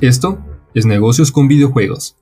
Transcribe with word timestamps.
Esto 0.00 0.38
es 0.72 0.86
Negocios 0.86 1.30
con 1.30 1.46
Videojuegos, 1.46 2.16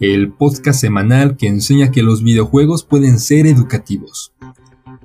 el 0.00 0.32
podcast 0.32 0.80
semanal 0.80 1.36
que 1.36 1.46
enseña 1.46 1.92
que 1.92 2.02
los 2.02 2.24
videojuegos 2.24 2.82
pueden 2.82 3.20
ser 3.20 3.46
educativos. 3.46 4.32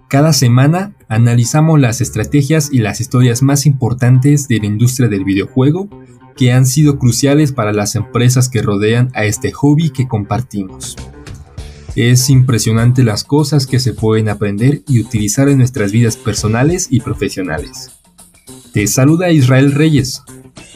Cada 0.09 0.33
semana 0.33 0.96
analizamos 1.07 1.79
las 1.79 2.01
estrategias 2.01 2.69
y 2.71 2.79
las 2.79 2.99
historias 2.99 3.43
más 3.43 3.67
importantes 3.67 4.47
de 4.47 4.57
la 4.57 4.65
industria 4.65 5.07
del 5.07 5.24
videojuego 5.24 5.88
que 6.35 6.51
han 6.51 6.65
sido 6.65 6.97
cruciales 6.97 7.51
para 7.51 7.74
las 7.74 7.93
empresas 7.93 8.49
que 8.49 8.63
rodean 8.63 9.12
a 9.13 9.26
este 9.26 9.51
hobby 9.51 9.92
que 9.92 10.07
compartimos. 10.07 10.96
Es 11.96 12.31
impresionante 12.31 13.03
las 13.03 13.23
cosas 13.23 13.67
que 13.67 13.79
se 13.79 13.94
pueden 13.94 14.29
aprender 14.29 14.81
y 14.87 14.99
utilizar 14.99 15.47
en 15.47 15.60
nuestras 15.60 15.92
vidas 15.92 16.17
personales 16.17 16.88
y 16.89 17.02
profesionales. 17.02 17.91
Te 18.73 18.88
saluda 18.88 19.30
Israel 19.30 19.73
Reyes, 19.73 20.23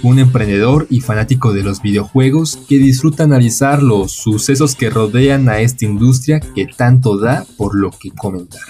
un 0.04 0.20
emprendedor 0.20 0.88
y 0.90 1.02
fanático 1.02 1.54
de 1.54 1.64
los 1.64 1.82
videojuegos 1.82 2.58
que 2.68 2.78
disfruta 2.78 3.24
analizar 3.24 3.84
los 3.84 4.12
sucesos 4.12 4.76
que 4.76 4.90
rodean 4.90 5.50
a 5.50 5.60
esta 5.60 5.86
industria 5.86 6.40
que 6.40 6.66
tanto 6.66 7.18
da 7.18 7.46
por 7.58 7.78
lo 7.78 7.92
que 7.92 8.12
comentar. 8.12 8.62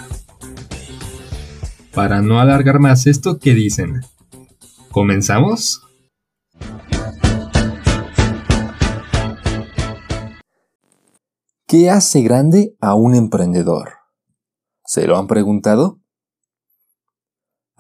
Para 1.93 2.21
no 2.21 2.39
alargar 2.39 2.79
más 2.79 3.07
esto, 3.07 3.39
¿qué 3.39 3.53
dicen? 3.53 4.01
¿Comenzamos? 4.91 5.81
¿Qué 11.67 11.91
hace 11.91 12.21
grande 12.23 12.75
a 12.81 12.95
un 12.95 13.13
emprendedor? 13.13 13.89
¿Se 14.85 15.05
lo 15.05 15.17
han 15.17 15.27
preguntado? 15.27 15.98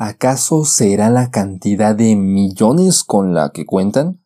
¿Acaso 0.01 0.63
será 0.63 1.09
la 1.09 1.29
cantidad 1.29 1.93
de 1.93 2.15
millones 2.15 3.03
con 3.03 3.33
la 3.33 3.51
que 3.51 3.65
cuentan? 3.65 4.23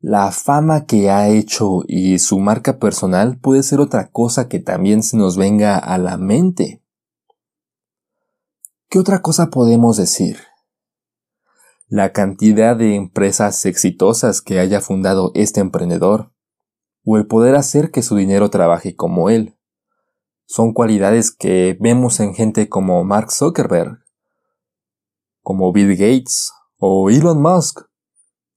La 0.00 0.32
fama 0.32 0.86
que 0.86 1.08
ha 1.08 1.28
hecho 1.28 1.84
y 1.86 2.18
su 2.18 2.40
marca 2.40 2.80
personal 2.80 3.38
puede 3.38 3.62
ser 3.62 3.78
otra 3.78 4.10
cosa 4.10 4.48
que 4.48 4.58
también 4.58 5.04
se 5.04 5.16
nos 5.16 5.36
venga 5.36 5.78
a 5.78 5.98
la 5.98 6.16
mente. 6.16 6.82
¿Qué 8.90 8.98
otra 8.98 9.22
cosa 9.22 9.50
podemos 9.50 9.98
decir? 9.98 10.40
La 11.86 12.12
cantidad 12.12 12.74
de 12.74 12.96
empresas 12.96 13.64
exitosas 13.66 14.42
que 14.42 14.58
haya 14.58 14.80
fundado 14.80 15.30
este 15.36 15.60
emprendedor, 15.60 16.32
o 17.04 17.18
el 17.18 17.28
poder 17.28 17.54
hacer 17.54 17.92
que 17.92 18.02
su 18.02 18.16
dinero 18.16 18.50
trabaje 18.50 18.96
como 18.96 19.30
él. 19.30 19.56
Son 20.44 20.72
cualidades 20.72 21.30
que 21.30 21.78
vemos 21.78 22.18
en 22.18 22.34
gente 22.34 22.68
como 22.68 23.04
Mark 23.04 23.30
Zuckerberg, 23.30 24.03
como 25.44 25.72
Bill 25.72 25.90
Gates 25.90 26.50
o 26.78 27.10
Elon 27.10 27.40
Musk. 27.40 27.82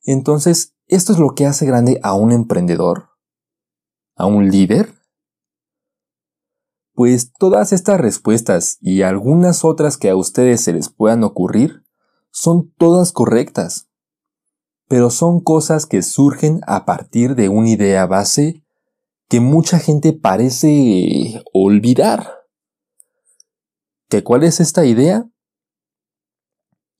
Entonces, 0.04 0.74
¿esto 0.88 1.14
es 1.14 1.20
lo 1.20 1.36
que 1.36 1.46
hace 1.46 1.68
grande 1.68 2.00
a 2.02 2.16
un 2.16 2.32
emprendedor? 2.32 3.10
¿A 4.16 4.26
un 4.26 4.50
líder? 4.50 4.96
Pues 6.94 7.32
todas 7.34 7.74
estas 7.74 8.00
respuestas 8.00 8.78
y 8.82 9.04
algunas 9.04 9.64
otras 9.64 9.98
que 9.98 10.10
a 10.10 10.16
ustedes 10.16 10.62
se 10.62 10.74
les 10.74 10.90
puedan 10.90 11.24
ocurrir 11.24 11.84
son 12.32 12.74
todas 12.78 13.12
correctas, 13.12 13.90
pero 14.88 15.12
son 15.12 15.42
cosas 15.42 15.86
que 15.86 16.02
surgen 16.02 16.62
a 16.66 16.86
partir 16.86 17.36
de 17.36 17.50
una 17.50 17.70
idea 17.70 18.06
base 18.08 18.64
que 19.28 19.42
mucha 19.42 19.78
gente 19.78 20.14
parece 20.14 21.44
olvidar. 21.54 22.32
¿Qué 24.10 24.24
cuál 24.24 24.44
es 24.44 24.62
esta 24.62 24.86
idea? 24.86 25.30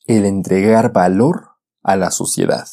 El 0.08 0.26
entregar 0.26 0.94
valor 0.94 1.52
a 1.84 1.96
la 1.96 2.12
sociedad. 2.12 2.68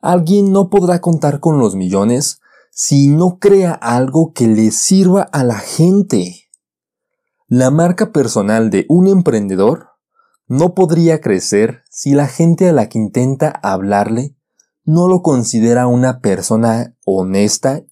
Alguien 0.00 0.52
no 0.52 0.68
podrá 0.68 1.00
contar 1.00 1.40
con 1.40 1.58
los 1.58 1.74
millones 1.74 2.40
si 2.70 3.08
no 3.08 3.38
crea 3.38 3.72
algo 3.72 4.32
que 4.34 4.46
le 4.46 4.70
sirva 4.70 5.22
a 5.22 5.42
la 5.42 5.58
gente. 5.58 6.48
La 7.48 7.70
marca 7.70 8.12
personal 8.12 8.70
de 8.70 8.84
un 8.88 9.06
emprendedor 9.06 9.90
no 10.48 10.74
podría 10.74 11.20
crecer 11.20 11.82
si 11.90 12.12
la 12.12 12.26
gente 12.26 12.68
a 12.68 12.72
la 12.72 12.88
que 12.88 12.98
intenta 12.98 13.48
hablarle 13.48 14.36
no 14.84 15.08
lo 15.08 15.22
considera 15.22 15.86
una 15.86 16.20
persona 16.20 16.96
honesta 17.04 17.82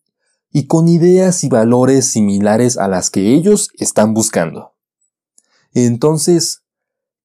y 0.50 0.66
con 0.66 0.86
ideas 0.86 1.42
y 1.42 1.48
valores 1.48 2.06
similares 2.06 2.76
a 2.76 2.86
las 2.86 3.10
que 3.10 3.34
ellos 3.34 3.70
están 3.78 4.14
buscando. 4.14 4.74
Entonces, 5.72 6.63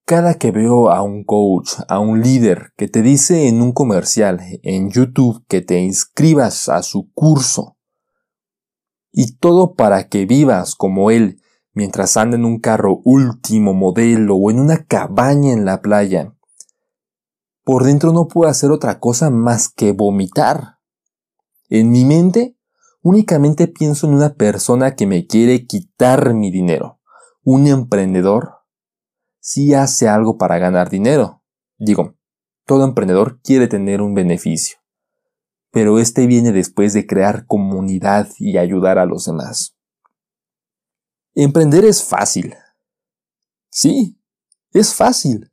cada 0.09 0.33
que 0.39 0.49
veo 0.49 0.89
a 0.89 1.03
un 1.03 1.23
coach, 1.23 1.73
a 1.87 1.99
un 1.99 2.23
líder 2.23 2.73
que 2.75 2.87
te 2.87 3.03
dice 3.03 3.47
en 3.47 3.61
un 3.61 3.73
comercial 3.73 4.41
en 4.63 4.89
YouTube 4.89 5.45
que 5.47 5.61
te 5.61 5.77
inscribas 5.81 6.67
a 6.67 6.81
su 6.81 7.11
curso 7.13 7.77
y 9.11 9.37
todo 9.37 9.75
para 9.75 10.09
que 10.09 10.25
vivas 10.25 10.73
como 10.73 11.11
él 11.11 11.39
mientras 11.73 12.17
anda 12.17 12.37
en 12.37 12.45
un 12.45 12.59
carro 12.59 13.01
último 13.05 13.75
modelo 13.75 14.35
o 14.35 14.49
en 14.49 14.59
una 14.59 14.83
cabaña 14.83 15.53
en 15.53 15.63
la 15.63 15.79
playa, 15.79 16.35
por 17.63 17.83
dentro 17.83 18.11
no 18.11 18.27
puedo 18.27 18.49
hacer 18.49 18.71
otra 18.71 18.99
cosa 18.99 19.29
más 19.29 19.69
que 19.69 19.91
vomitar. 19.91 20.79
En 21.69 21.91
mi 21.91 22.03
mente 22.03 22.57
únicamente 23.03 23.67
pienso 23.67 24.07
en 24.07 24.15
una 24.15 24.33
persona 24.33 24.95
que 24.95 25.05
me 25.05 25.27
quiere 25.27 25.67
quitar 25.67 26.33
mi 26.33 26.49
dinero, 26.49 26.99
un 27.43 27.67
emprendedor 27.67 28.58
si 29.39 29.73
hace 29.73 30.07
algo 30.07 30.37
para 30.37 30.57
ganar 30.57 30.89
dinero. 30.89 31.43
Digo, 31.77 32.15
todo 32.65 32.83
emprendedor 32.83 33.41
quiere 33.41 33.67
tener 33.67 34.01
un 34.01 34.13
beneficio, 34.13 34.77
pero 35.71 35.99
este 35.99 36.27
viene 36.27 36.51
después 36.51 36.93
de 36.93 37.07
crear 37.07 37.45
comunidad 37.45 38.29
y 38.37 38.57
ayudar 38.57 38.99
a 38.99 39.05
los 39.05 39.25
demás. 39.25 39.75
Emprender 41.33 41.85
es 41.85 42.03
fácil. 42.03 42.55
Sí, 43.71 44.19
es 44.71 44.93
fácil. 44.93 45.51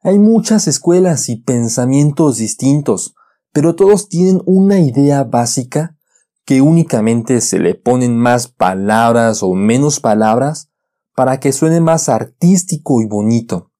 Hay 0.00 0.18
muchas 0.18 0.66
escuelas 0.66 1.28
y 1.28 1.36
pensamientos 1.36 2.38
distintos, 2.38 3.14
pero 3.52 3.76
todos 3.76 4.08
tienen 4.08 4.42
una 4.46 4.80
idea 4.80 5.24
básica 5.24 5.96
que 6.44 6.60
únicamente 6.60 7.40
se 7.40 7.58
le 7.58 7.74
ponen 7.74 8.16
más 8.16 8.48
palabras 8.48 9.42
o 9.42 9.54
menos 9.54 10.00
palabras 10.00 10.71
para 11.14 11.40
que 11.40 11.52
suene 11.52 11.80
más 11.80 12.08
artístico 12.08 13.00
y 13.02 13.06
bonito. 13.06 13.70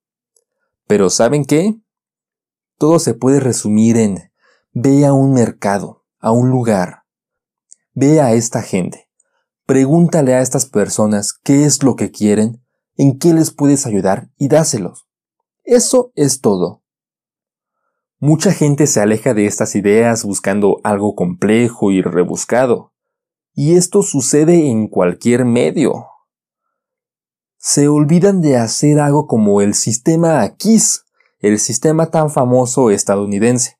Pero 0.87 1.09
¿saben 1.09 1.45
qué? 1.45 1.75
Todo 2.77 2.99
se 2.99 3.13
puede 3.13 3.39
resumir 3.39 3.97
en 3.97 4.33
ve 4.73 5.05
a 5.05 5.13
un 5.13 5.33
mercado, 5.33 6.03
a 6.19 6.31
un 6.31 6.49
lugar, 6.49 7.03
ve 7.93 8.21
a 8.21 8.33
esta 8.33 8.63
gente, 8.63 9.07
pregúntale 9.65 10.33
a 10.33 10.41
estas 10.41 10.65
personas 10.65 11.33
qué 11.33 11.65
es 11.65 11.83
lo 11.83 11.95
que 11.95 12.11
quieren, 12.11 12.63
en 12.97 13.19
qué 13.19 13.33
les 13.33 13.51
puedes 13.51 13.85
ayudar 13.85 14.29
y 14.37 14.47
dáselos. 14.47 15.07
Eso 15.63 16.11
es 16.15 16.41
todo. 16.41 16.83
Mucha 18.19 18.51
gente 18.51 18.87
se 18.87 18.99
aleja 18.99 19.33
de 19.33 19.45
estas 19.45 19.75
ideas 19.75 20.23
buscando 20.23 20.79
algo 20.83 21.13
complejo 21.13 21.91
y 21.91 22.01
rebuscado. 22.01 22.93
Y 23.53 23.75
esto 23.75 24.01
sucede 24.01 24.69
en 24.69 24.87
cualquier 24.87 25.45
medio, 25.45 26.07
se 27.65 27.87
olvidan 27.87 28.41
de 28.41 28.57
hacer 28.57 28.99
algo 28.99 29.25
como 29.25 29.61
el 29.61 29.73
sistema 29.73 30.53
KISS, 30.57 31.05
el 31.39 31.59
sistema 31.59 32.11
tan 32.11 32.29
famoso 32.29 32.91
estadounidense. 32.91 33.79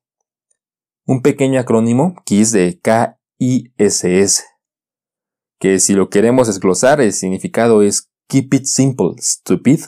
Un 1.05 1.21
pequeño 1.21 1.59
acrónimo, 1.59 2.15
KISS 2.23 2.51
de 2.53 2.79
K-I-S-S, 2.79 4.43
que 5.59 5.81
si 5.81 5.95
lo 5.95 6.09
queremos 6.09 6.47
desglosar, 6.47 7.01
el 7.01 7.11
significado 7.11 7.81
es 7.81 8.09
Keep 8.29 8.53
it 8.53 8.65
simple, 8.67 9.15
stupid, 9.19 9.81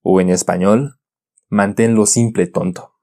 o 0.00 0.20
en 0.20 0.30
español, 0.30 1.00
manténlo 1.48 2.06
simple, 2.06 2.46
tonto. 2.46 2.94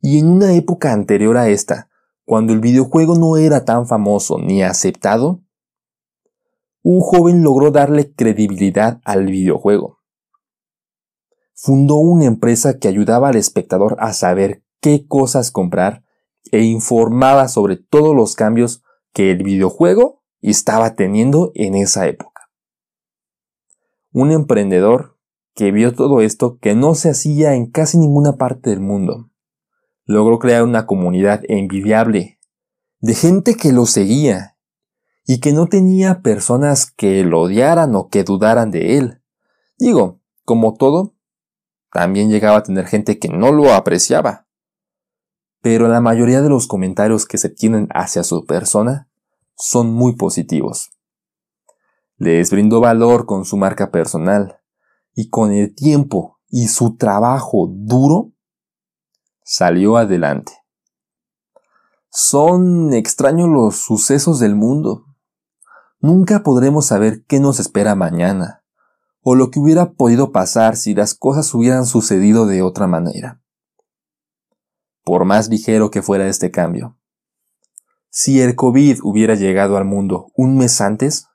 Y 0.00 0.18
en 0.18 0.30
una 0.30 0.54
época 0.54 0.94
anterior 0.94 1.36
a 1.36 1.50
esta, 1.50 1.90
cuando 2.24 2.54
el 2.54 2.60
videojuego 2.60 3.18
no 3.18 3.36
era 3.36 3.66
tan 3.66 3.86
famoso 3.86 4.38
ni 4.38 4.62
aceptado, 4.62 5.41
un 6.82 7.00
joven 7.00 7.42
logró 7.42 7.70
darle 7.70 8.12
credibilidad 8.12 9.00
al 9.04 9.26
videojuego. 9.26 10.00
Fundó 11.54 11.96
una 11.96 12.24
empresa 12.24 12.78
que 12.78 12.88
ayudaba 12.88 13.28
al 13.28 13.36
espectador 13.36 13.96
a 14.00 14.12
saber 14.12 14.64
qué 14.80 15.06
cosas 15.06 15.52
comprar 15.52 16.04
e 16.50 16.62
informaba 16.62 17.46
sobre 17.48 17.76
todos 17.76 18.16
los 18.16 18.34
cambios 18.34 18.82
que 19.12 19.30
el 19.30 19.44
videojuego 19.44 20.22
estaba 20.40 20.96
teniendo 20.96 21.52
en 21.54 21.76
esa 21.76 22.08
época. 22.08 22.50
Un 24.10 24.32
emprendedor 24.32 25.18
que 25.54 25.70
vio 25.70 25.94
todo 25.94 26.20
esto 26.20 26.58
que 26.58 26.74
no 26.74 26.94
se 26.94 27.10
hacía 27.10 27.54
en 27.54 27.70
casi 27.70 27.98
ninguna 27.98 28.36
parte 28.36 28.70
del 28.70 28.80
mundo. 28.80 29.30
Logró 30.04 30.40
crear 30.40 30.64
una 30.64 30.86
comunidad 30.86 31.42
envidiable 31.48 32.40
de 32.98 33.14
gente 33.14 33.54
que 33.54 33.72
lo 33.72 33.86
seguía 33.86 34.51
y 35.24 35.40
que 35.40 35.52
no 35.52 35.66
tenía 35.66 36.22
personas 36.22 36.90
que 36.90 37.24
lo 37.24 37.42
odiaran 37.42 37.94
o 37.94 38.08
que 38.08 38.24
dudaran 38.24 38.70
de 38.70 38.98
él. 38.98 39.22
Digo, 39.78 40.20
como 40.44 40.74
todo, 40.74 41.14
también 41.92 42.30
llegaba 42.30 42.58
a 42.58 42.62
tener 42.62 42.86
gente 42.86 43.18
que 43.18 43.28
no 43.28 43.52
lo 43.52 43.72
apreciaba. 43.72 44.46
Pero 45.60 45.88
la 45.88 46.00
mayoría 46.00 46.40
de 46.40 46.48
los 46.48 46.66
comentarios 46.66 47.26
que 47.26 47.38
se 47.38 47.48
tienen 47.48 47.88
hacia 47.94 48.24
su 48.24 48.44
persona 48.46 49.08
son 49.56 49.92
muy 49.92 50.16
positivos. 50.16 50.90
Les 52.16 52.50
brindó 52.50 52.80
valor 52.80 53.26
con 53.26 53.44
su 53.44 53.56
marca 53.56 53.90
personal 53.90 54.60
y 55.14 55.28
con 55.28 55.52
el 55.52 55.74
tiempo 55.74 56.40
y 56.48 56.68
su 56.68 56.96
trabajo 56.96 57.68
duro 57.70 58.32
salió 59.44 59.96
adelante. 59.96 60.52
Son 62.10 62.92
extraños 62.92 63.48
los 63.48 63.76
sucesos 63.76 64.38
del 64.38 64.54
mundo. 64.54 65.06
Nunca 66.02 66.42
podremos 66.42 66.86
saber 66.86 67.24
qué 67.26 67.38
nos 67.38 67.60
espera 67.60 67.94
mañana, 67.94 68.64
o 69.20 69.36
lo 69.36 69.52
que 69.52 69.60
hubiera 69.60 69.92
podido 69.92 70.32
pasar 70.32 70.76
si 70.76 70.96
las 70.96 71.14
cosas 71.14 71.54
hubieran 71.54 71.86
sucedido 71.86 72.44
de 72.46 72.60
otra 72.60 72.88
manera. 72.88 73.40
Por 75.04 75.24
más 75.24 75.48
ligero 75.48 75.92
que 75.92 76.02
fuera 76.02 76.26
este 76.26 76.50
cambio. 76.50 76.98
Si 78.10 78.40
el 78.40 78.56
COVID 78.56 78.98
hubiera 79.04 79.36
llegado 79.36 79.76
al 79.76 79.84
mundo 79.84 80.32
un 80.34 80.58
mes 80.58 80.80
antes, 80.80 81.28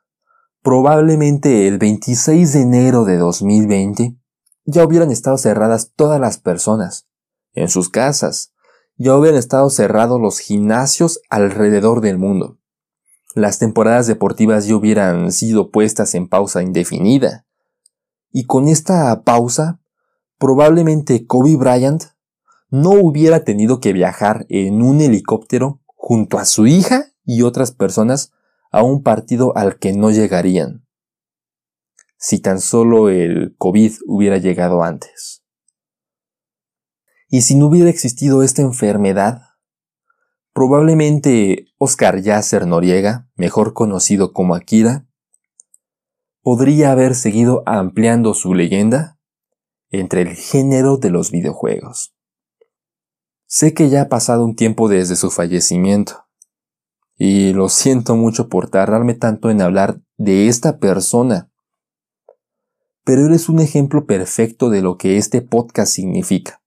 probablemente 0.61 1.69
el 1.69 1.77
26 1.77 2.51
de 2.51 2.61
enero 2.61 3.05
de 3.05 3.15
2020 3.15 4.17
ya 4.65 4.83
hubieran 4.83 5.11
estado 5.11 5.37
cerradas 5.37 5.93
todas 5.95 6.19
las 6.19 6.39
personas, 6.39 7.07
en 7.53 7.69
sus 7.69 7.87
casas, 7.87 8.51
ya 8.97 9.15
hubieran 9.15 9.39
estado 9.39 9.69
cerrados 9.69 10.19
los 10.19 10.39
gimnasios 10.39 11.21
alrededor 11.29 12.01
del 12.01 12.17
mundo 12.17 12.57
las 13.37 13.59
temporadas 13.59 14.07
deportivas 14.07 14.65
ya 14.65 14.75
hubieran 14.75 15.31
sido 15.31 15.69
puestas 15.69 16.15
en 16.15 16.27
pausa 16.27 16.63
indefinida. 16.63 17.45
Y 18.31 18.45
con 18.45 18.67
esta 18.67 19.23
pausa, 19.23 19.79
probablemente 20.39 21.27
Kobe 21.27 21.55
Bryant 21.55 22.03
no 22.71 22.89
hubiera 22.89 23.43
tenido 23.43 23.79
que 23.79 23.93
viajar 23.93 24.47
en 24.49 24.81
un 24.81 25.01
helicóptero 25.01 25.81
junto 25.85 26.39
a 26.39 26.45
su 26.45 26.65
hija 26.65 27.13
y 27.25 27.43
otras 27.43 27.71
personas 27.71 28.33
a 28.71 28.81
un 28.81 29.03
partido 29.03 29.55
al 29.55 29.77
que 29.77 29.93
no 29.93 30.09
llegarían. 30.09 30.87
Si 32.17 32.39
tan 32.39 32.59
solo 32.59 33.09
el 33.09 33.55
COVID 33.59 33.93
hubiera 34.07 34.39
llegado 34.39 34.81
antes. 34.81 35.43
Y 37.29 37.41
si 37.41 37.53
no 37.53 37.67
hubiera 37.67 37.91
existido 37.91 38.41
esta 38.41 38.63
enfermedad, 38.63 39.41
Probablemente 40.57 41.67
Oscar 41.77 42.19
Yasser 42.19 42.65
Noriega, 42.65 43.29
mejor 43.35 43.75
conocido 43.75 44.33
como 44.33 44.55
Akira, 44.55 45.05
podría 46.41 46.91
haber 46.91 47.13
seguido 47.13 47.61
ampliando 47.67 48.33
su 48.33 48.55
leyenda 48.55 49.19
entre 49.91 50.23
el 50.23 50.29
género 50.29 50.97
de 50.97 51.11
los 51.11 51.29
videojuegos. 51.29 52.15
Sé 53.45 53.75
que 53.75 53.89
ya 53.89 54.01
ha 54.01 54.09
pasado 54.09 54.43
un 54.43 54.55
tiempo 54.55 54.89
desde 54.89 55.15
su 55.15 55.29
fallecimiento, 55.29 56.25
y 57.19 57.53
lo 57.53 57.69
siento 57.69 58.15
mucho 58.15 58.49
por 58.49 58.67
tardarme 58.67 59.13
tanto 59.13 59.51
en 59.51 59.61
hablar 59.61 60.01
de 60.17 60.47
esta 60.47 60.79
persona, 60.79 61.51
pero 63.03 63.27
él 63.27 63.33
es 63.35 63.47
un 63.47 63.59
ejemplo 63.59 64.07
perfecto 64.07 64.71
de 64.71 64.81
lo 64.81 64.97
que 64.97 65.17
este 65.17 65.43
podcast 65.43 65.93
significa, 65.93 66.63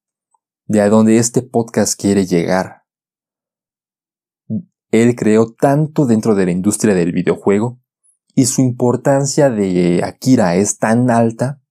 de 0.67 0.81
a 0.81 0.89
dónde 0.89 1.19
este 1.19 1.43
podcast 1.43 2.01
quiere 2.01 2.25
llegar. 2.25 2.80
Él 4.91 5.15
creó 5.15 5.53
tanto 5.53 6.07
dentro 6.07 6.35
de 6.35 6.47
la 6.47 6.51
industria 6.51 6.95
del 6.95 7.13
videojuego 7.13 7.81
y 8.35 8.47
su 8.47 8.61
importancia 8.61 9.51
de 9.51 10.03
Akira 10.05 10.57
es 10.57 10.79
tan 10.79 11.11
alta 11.11 11.63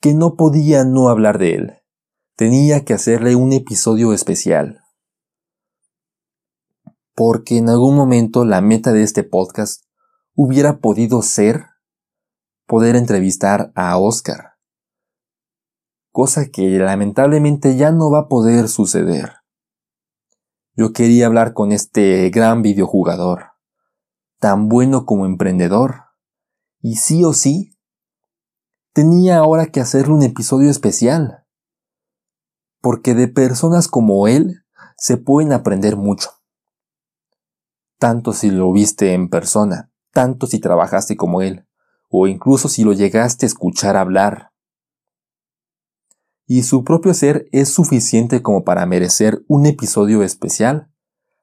que 0.00 0.14
no 0.14 0.36
podía 0.36 0.84
no 0.84 1.08
hablar 1.08 1.38
de 1.38 1.54
él. 1.54 1.72
Tenía 2.36 2.84
que 2.84 2.94
hacerle 2.94 3.34
un 3.34 3.52
episodio 3.52 4.12
especial. 4.12 4.80
Porque 7.14 7.56
en 7.56 7.70
algún 7.70 7.96
momento 7.96 8.44
la 8.44 8.60
meta 8.60 8.92
de 8.92 9.02
este 9.02 9.24
podcast 9.24 9.84
hubiera 10.34 10.80
podido 10.80 11.22
ser 11.22 11.66
poder 12.66 12.96
entrevistar 12.96 13.72
a 13.74 13.96
Oscar. 13.98 14.56
Cosa 16.10 16.46
que 16.50 16.78
lamentablemente 16.78 17.76
ya 17.76 17.90
no 17.90 18.10
va 18.10 18.20
a 18.20 18.28
poder 18.28 18.68
suceder. 18.68 19.45
Yo 20.78 20.92
quería 20.92 21.24
hablar 21.24 21.54
con 21.54 21.72
este 21.72 22.28
gran 22.28 22.60
videojugador, 22.60 23.52
tan 24.38 24.68
bueno 24.68 25.06
como 25.06 25.24
emprendedor, 25.24 26.02
y 26.82 26.96
sí 26.96 27.24
o 27.24 27.32
sí, 27.32 27.78
tenía 28.92 29.38
ahora 29.38 29.68
que 29.68 29.80
hacerle 29.80 30.12
un 30.12 30.22
episodio 30.22 30.68
especial, 30.68 31.46
porque 32.82 33.14
de 33.14 33.26
personas 33.26 33.88
como 33.88 34.28
él 34.28 34.66
se 34.98 35.16
pueden 35.16 35.54
aprender 35.54 35.96
mucho, 35.96 36.28
tanto 37.98 38.34
si 38.34 38.50
lo 38.50 38.70
viste 38.70 39.14
en 39.14 39.30
persona, 39.30 39.90
tanto 40.12 40.46
si 40.46 40.58
trabajaste 40.58 41.16
como 41.16 41.40
él, 41.40 41.66
o 42.10 42.26
incluso 42.26 42.68
si 42.68 42.84
lo 42.84 42.92
llegaste 42.92 43.46
a 43.46 43.48
escuchar 43.48 43.96
hablar 43.96 44.52
y 46.46 46.62
su 46.62 46.84
propio 46.84 47.12
ser 47.12 47.48
es 47.52 47.72
suficiente 47.72 48.40
como 48.40 48.64
para 48.64 48.86
merecer 48.86 49.44
un 49.48 49.66
episodio 49.66 50.22
especial 50.22 50.90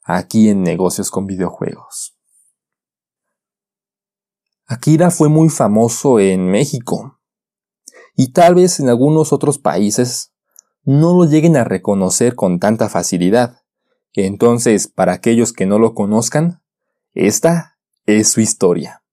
aquí 0.04 0.50
en 0.50 0.64
Negocios 0.64 1.12
con 1.12 1.28
Videojuegos. 1.28 2.18
Akira 4.66 5.12
fue 5.12 5.28
muy 5.28 5.50
famoso 5.50 6.20
en 6.20 6.50
México 6.50 7.20
y 8.16 8.32
tal 8.32 8.56
vez 8.56 8.80
en 8.80 8.90
algunos 8.90 9.34
otros 9.34 9.60
países 9.60 10.34
no 10.84 11.14
lo 11.14 11.26
lleguen 11.26 11.58
a 11.58 11.64
reconocer 11.64 12.36
con 12.36 12.60
tanta 12.60 12.90
facilidad. 12.90 13.62
Entonces, 14.14 14.88
para 14.88 15.14
aquellos 15.14 15.54
que 15.54 15.66
no 15.66 15.80
lo 15.80 15.94
conozcan, 15.94 16.62
esta 17.14 17.78
es 18.06 18.32
su 18.32 18.42
historia. 18.42 19.04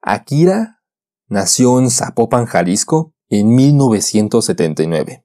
Akira 0.00 0.82
nació 1.26 1.78
en 1.78 1.90
Zapopan, 1.90 2.46
Jalisco, 2.46 3.15
en 3.28 3.54
1979. 3.54 5.24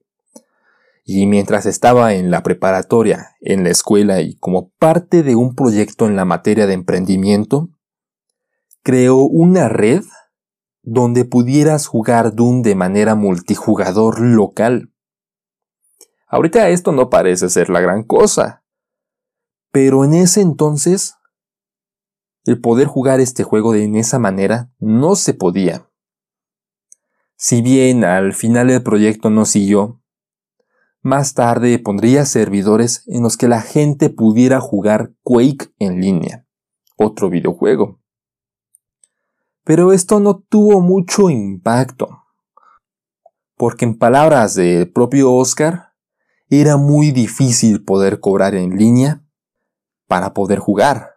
Y 1.04 1.26
mientras 1.26 1.66
estaba 1.66 2.14
en 2.14 2.32
la 2.32 2.44
preparatoria, 2.44 3.36
en 3.42 3.64
la 3.64 3.70
escuela 3.70 4.22
y 4.22 4.36
como 4.36 4.70
parte 4.80 5.24
de 5.24 5.36
un 5.36 5.56
proyecto 5.56 6.06
en 6.06 6.16
la 6.16 6.26
materia 6.26 6.68
de 6.68 6.74
emprendimiento, 6.74 7.70
creó 8.84 9.18
una 9.18 9.68
red 9.68 10.04
donde 10.84 11.26
pudieras 11.26 11.88
jugar 11.88 12.36
Doom 12.36 12.62
de 12.62 12.76
manera 12.76 13.16
multijugador 13.16 14.20
local. 14.20 14.92
Ahorita 16.28 16.70
esto 16.70 16.92
no 16.92 17.10
parece 17.10 17.50
ser 17.50 17.70
la 17.70 17.82
gran 17.82 18.04
cosa, 18.04 18.64
pero 19.72 20.04
en 20.06 20.14
ese 20.14 20.42
entonces 20.42 21.16
el 22.46 22.60
poder 22.60 22.88
jugar 22.88 23.20
este 23.20 23.44
juego 23.44 23.74
de 23.74 23.84
en 23.84 23.96
esa 23.96 24.18
manera 24.18 24.72
no 24.80 25.16
se 25.16 25.34
podía. 25.34 25.91
Si 27.44 27.64
bien 27.64 28.04
al 28.04 28.34
final 28.34 28.70
el 28.70 28.84
proyecto 28.84 29.32
no 29.32 29.46
siguió, 29.46 30.00
más 31.02 31.34
tarde 31.34 31.80
pondría 31.80 32.26
servidores 32.26 33.04
en 33.08 33.24
los 33.24 33.36
que 33.36 33.48
la 33.48 33.62
gente 33.62 34.12
pudiera 34.12 34.62
jugar 34.62 35.14
Quake 35.24 35.74
en 35.80 36.00
línea, 36.00 36.46
otro 36.98 37.32
videojuego. 37.32 38.00
Pero 39.64 39.92
esto 39.92 40.20
no 40.20 40.38
tuvo 40.38 40.82
mucho 40.82 41.32
impacto, 41.32 42.26
porque 43.58 43.86
en 43.86 43.98
palabras 43.98 44.54
del 44.54 44.92
propio 44.92 45.34
Oscar, 45.34 45.94
era 46.48 46.78
muy 46.78 47.10
difícil 47.10 47.84
poder 47.84 48.20
cobrar 48.20 48.54
en 48.54 48.78
línea 48.78 49.24
para 50.06 50.36
poder 50.36 50.60
jugar. 50.60 51.11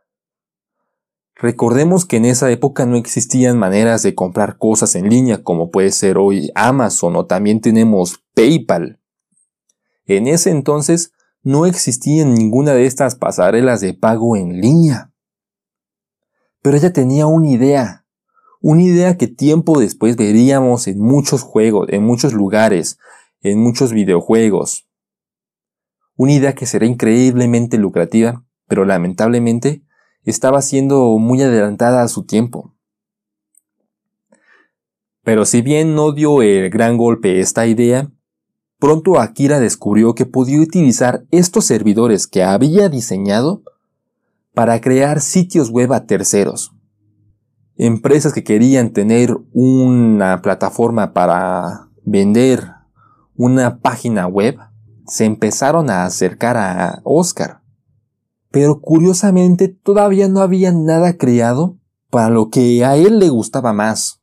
Recordemos 1.37 2.05
que 2.05 2.19
en 2.19 2.27
esa 2.27 2.51
época 2.51 2.87
no 2.87 2.97
existían 2.97 3.59
maneras 3.59 4.03
de 4.03 4.15
comprar 4.15 4.57
cosas 4.57 4.95
en 4.95 5.09
línea 5.09 5.43
como 5.43 5.71
puede 5.71 5.91
ser 5.91 6.17
hoy 6.17 6.51
Amazon 6.55 7.17
o 7.17 7.27
también 7.27 7.61
tenemos 7.61 8.23
PayPal. 8.35 9.01
En 10.07 10.29
ese 10.29 10.51
entonces 10.51 11.13
no 11.43 11.67
existía 11.67 12.25
ninguna 12.25 12.73
de 12.73 12.87
estas 12.87 13.17
pasarelas 13.17 13.81
de 13.81 13.95
pago 13.95 14.37
en 14.37 14.61
línea. 14.61 15.13
Pero 16.63 16.77
ella 16.77 16.93
tenía 16.93 17.27
una 17.27 17.49
idea, 17.49 18.07
una 18.61 18.83
idea 18.83 19.19
que 19.19 19.27
tiempo 19.27 19.79
después 19.81 20.17
veríamos 20.17 20.87
en 20.87 21.01
muchos 21.01 21.43
juegos, 21.43 21.89
en 21.91 22.05
muchos 22.05 22.33
lugares, 22.33 22.97
en 23.43 23.59
muchos 23.59 23.93
videojuegos. 23.93 24.89
Una 26.17 26.33
idea 26.33 26.55
que 26.55 26.65
será 26.65 26.87
increíblemente 26.87 27.77
lucrativa, 27.77 28.45
pero 28.67 28.85
lamentablemente 28.85 29.83
estaba 30.25 30.63
siendo 30.63 31.19
muy 31.19 31.43
adelantada 31.43 32.03
a 32.03 32.09
su 32.09 32.25
tiempo. 32.25 32.75
Pero 35.23 35.47
si 35.47 35.63
bien 35.63 35.95
no 35.95 36.13
dio 36.13 36.43
el 36.43 36.71
gran 36.71 36.99
golpe 36.99 37.41
esta 37.41 37.67
idea, 37.67 38.11
pronto 38.79 39.19
Akira 39.19 39.59
descubrió 39.59 40.15
que 40.15 40.27
podía 40.27 40.61
utilizar 40.61 41.25
estos 41.31 41.65
servidores 41.65 42.27
que 42.27 42.43
había 42.43 42.89
diseñado 42.89 43.63
para 44.53 44.81
crear 44.81 45.21
sitios 45.21 45.71
web 45.71 45.93
a 45.93 46.07
terceros. 46.07 46.73
Empresas 47.77 48.33
que 48.33 48.45
querían 48.45 48.93
tener 48.93 49.37
una 49.53 50.43
plataforma 50.43 51.13
para 51.13 51.89
vender 52.05 52.63
una 53.35 53.79
página 53.79 54.29
web, 54.29 54.59
se 55.07 55.25
empezaron 55.25 55.91
a 55.91 56.05
acercar 56.05 56.57
a 56.57 57.01
Oscar. 57.03 57.64
Pero 58.55 58.81
curiosamente 58.81 59.67
todavía 59.67 60.29
no 60.29 60.41
había 60.41 60.71
nada 60.71 61.19
creado 61.19 61.77
para 62.09 62.31
lo 62.31 62.51
que 62.51 62.85
a 62.85 62.95
él 62.95 63.19
le 63.19 63.29
gustaba 63.29 63.73
más. 63.73 64.23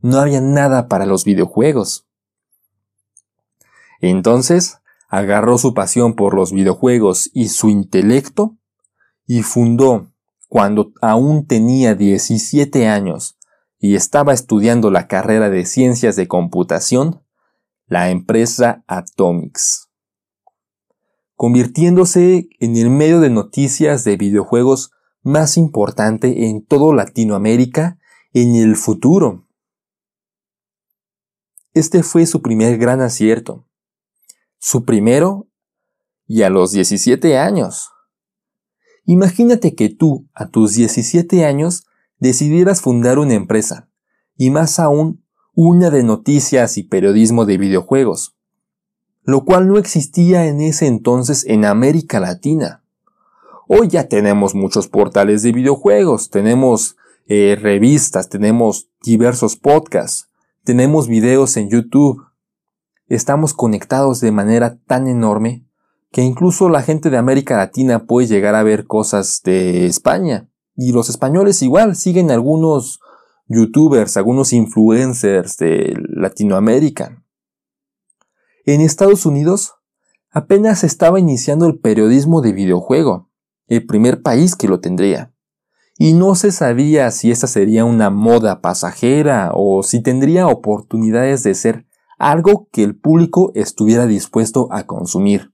No 0.00 0.18
había 0.18 0.40
nada 0.40 0.88
para 0.88 1.06
los 1.06 1.24
videojuegos. 1.24 2.08
Entonces, 4.00 4.80
agarró 5.06 5.56
su 5.56 5.72
pasión 5.72 6.14
por 6.16 6.34
los 6.34 6.50
videojuegos 6.50 7.30
y 7.32 7.50
su 7.50 7.68
intelecto 7.68 8.56
y 9.24 9.44
fundó, 9.44 10.10
cuando 10.48 10.90
aún 11.00 11.46
tenía 11.46 11.94
17 11.94 12.88
años 12.88 13.38
y 13.78 13.94
estaba 13.94 14.32
estudiando 14.32 14.90
la 14.90 15.06
carrera 15.06 15.48
de 15.48 15.64
ciencias 15.64 16.16
de 16.16 16.26
computación, 16.26 17.22
la 17.86 18.10
empresa 18.10 18.82
Atomics, 18.88 19.91
convirtiéndose 21.42 22.50
en 22.60 22.76
el 22.76 22.88
medio 22.88 23.18
de 23.18 23.28
noticias 23.28 24.04
de 24.04 24.16
videojuegos 24.16 24.92
más 25.22 25.56
importante 25.56 26.46
en 26.46 26.64
todo 26.64 26.94
Latinoamérica 26.94 27.98
en 28.32 28.54
el 28.54 28.76
futuro. 28.76 29.48
Este 31.74 32.04
fue 32.04 32.26
su 32.26 32.42
primer 32.42 32.78
gran 32.78 33.00
acierto. 33.00 33.66
Su 34.60 34.84
primero 34.84 35.48
y 36.28 36.42
a 36.42 36.48
los 36.48 36.70
17 36.70 37.36
años. 37.36 37.90
Imagínate 39.04 39.74
que 39.74 39.88
tú, 39.88 40.28
a 40.34 40.48
tus 40.48 40.74
17 40.74 41.44
años, 41.44 41.88
decidieras 42.20 42.80
fundar 42.80 43.18
una 43.18 43.34
empresa, 43.34 43.90
y 44.36 44.50
más 44.50 44.78
aún 44.78 45.26
una 45.56 45.90
de 45.90 46.04
noticias 46.04 46.78
y 46.78 46.84
periodismo 46.84 47.46
de 47.46 47.58
videojuegos, 47.58 48.36
lo 49.24 49.44
cual 49.44 49.68
no 49.68 49.78
existía 49.78 50.46
en 50.46 50.60
ese 50.60 50.86
entonces 50.86 51.44
en 51.46 51.64
América 51.64 52.20
Latina. 52.20 52.82
Hoy 53.68 53.88
ya 53.88 54.08
tenemos 54.08 54.54
muchos 54.54 54.88
portales 54.88 55.42
de 55.42 55.52
videojuegos, 55.52 56.30
tenemos 56.30 56.96
eh, 57.28 57.56
revistas, 57.60 58.28
tenemos 58.28 58.88
diversos 59.02 59.56
podcasts, 59.56 60.28
tenemos 60.64 61.08
videos 61.08 61.56
en 61.56 61.70
YouTube. 61.70 62.22
Estamos 63.08 63.54
conectados 63.54 64.20
de 64.20 64.32
manera 64.32 64.78
tan 64.86 65.06
enorme 65.06 65.64
que 66.10 66.22
incluso 66.22 66.68
la 66.68 66.82
gente 66.82 67.08
de 67.08 67.16
América 67.16 67.56
Latina 67.56 68.04
puede 68.04 68.26
llegar 68.26 68.54
a 68.54 68.62
ver 68.62 68.86
cosas 68.86 69.40
de 69.44 69.86
España. 69.86 70.48
Y 70.76 70.92
los 70.92 71.08
españoles 71.08 71.62
igual 71.62 71.96
siguen 71.96 72.30
algunos 72.30 73.00
youtubers, 73.46 74.16
algunos 74.16 74.52
influencers 74.52 75.56
de 75.56 75.96
Latinoamérica. 76.08 77.21
En 78.64 78.80
Estados 78.80 79.26
Unidos 79.26 79.74
apenas 80.30 80.84
estaba 80.84 81.18
iniciando 81.18 81.66
el 81.66 81.80
periodismo 81.80 82.42
de 82.42 82.52
videojuego, 82.52 83.28
el 83.66 83.84
primer 83.86 84.22
país 84.22 84.54
que 84.54 84.68
lo 84.68 84.78
tendría. 84.78 85.32
Y 85.98 86.12
no 86.12 86.36
se 86.36 86.52
sabía 86.52 87.10
si 87.10 87.32
esta 87.32 87.48
sería 87.48 87.84
una 87.84 88.10
moda 88.10 88.60
pasajera 88.60 89.50
o 89.52 89.82
si 89.82 90.00
tendría 90.00 90.46
oportunidades 90.46 91.42
de 91.42 91.54
ser 91.54 91.86
algo 92.18 92.68
que 92.70 92.84
el 92.84 92.96
público 92.96 93.50
estuviera 93.56 94.06
dispuesto 94.06 94.68
a 94.70 94.86
consumir. 94.86 95.52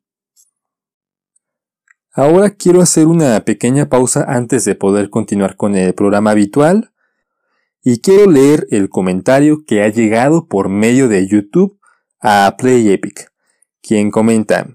Ahora 2.12 2.50
quiero 2.50 2.82
hacer 2.82 3.06
una 3.06 3.40
pequeña 3.40 3.88
pausa 3.88 4.24
antes 4.28 4.66
de 4.66 4.74
poder 4.74 5.08
continuar 5.08 5.56
con 5.56 5.76
el 5.76 5.94
programa 5.94 6.32
habitual 6.32 6.92
y 7.82 8.00
quiero 8.00 8.30
leer 8.30 8.66
el 8.70 8.90
comentario 8.90 9.64
que 9.66 9.82
ha 9.82 9.88
llegado 9.88 10.46
por 10.46 10.68
medio 10.68 11.08
de 11.08 11.26
YouTube 11.26 11.77
a 12.20 12.56
Play 12.58 12.90
Epic, 12.90 13.30
quien 13.82 14.10
comenta, 14.10 14.66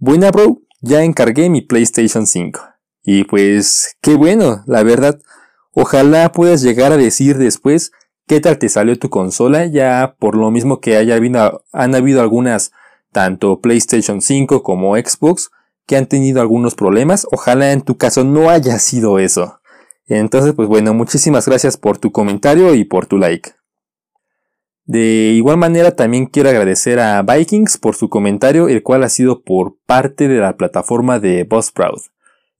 Buena 0.00 0.30
bro, 0.30 0.62
ya 0.80 1.02
encargué 1.02 1.50
mi 1.50 1.60
PlayStation 1.60 2.24
5. 2.24 2.60
Y 3.02 3.24
pues, 3.24 3.96
qué 4.00 4.14
bueno, 4.14 4.62
la 4.66 4.84
verdad. 4.84 5.18
Ojalá 5.72 6.30
puedas 6.30 6.62
llegar 6.62 6.92
a 6.92 6.96
decir 6.96 7.36
después 7.36 7.90
qué 8.28 8.40
tal 8.40 8.58
te 8.58 8.68
salió 8.68 8.96
tu 8.96 9.10
consola, 9.10 9.66
ya 9.66 10.14
por 10.20 10.36
lo 10.36 10.52
mismo 10.52 10.80
que 10.80 10.96
haya 10.96 11.16
habido, 11.16 11.64
han 11.72 11.96
habido 11.96 12.20
algunas, 12.20 12.70
tanto 13.10 13.60
PlayStation 13.60 14.20
5 14.20 14.62
como 14.62 14.96
Xbox, 14.96 15.50
que 15.84 15.96
han 15.96 16.06
tenido 16.06 16.40
algunos 16.40 16.76
problemas. 16.76 17.26
Ojalá 17.32 17.72
en 17.72 17.80
tu 17.80 17.96
caso 17.96 18.22
no 18.22 18.50
haya 18.50 18.78
sido 18.78 19.18
eso. 19.18 19.60
Entonces, 20.06 20.52
pues 20.54 20.68
bueno, 20.68 20.94
muchísimas 20.94 21.46
gracias 21.46 21.76
por 21.76 21.98
tu 21.98 22.12
comentario 22.12 22.74
y 22.74 22.84
por 22.84 23.06
tu 23.06 23.18
like. 23.18 23.50
De 24.88 25.34
igual 25.34 25.58
manera 25.58 25.94
también 25.94 26.24
quiero 26.24 26.48
agradecer 26.48 26.98
a 26.98 27.20
Vikings 27.20 27.76
por 27.76 27.94
su 27.94 28.08
comentario, 28.08 28.68
el 28.68 28.82
cual 28.82 29.04
ha 29.04 29.10
sido 29.10 29.42
por 29.42 29.76
parte 29.84 30.28
de 30.28 30.38
la 30.38 30.56
plataforma 30.56 31.20
de 31.20 31.44
Buzzsprout. 31.44 32.00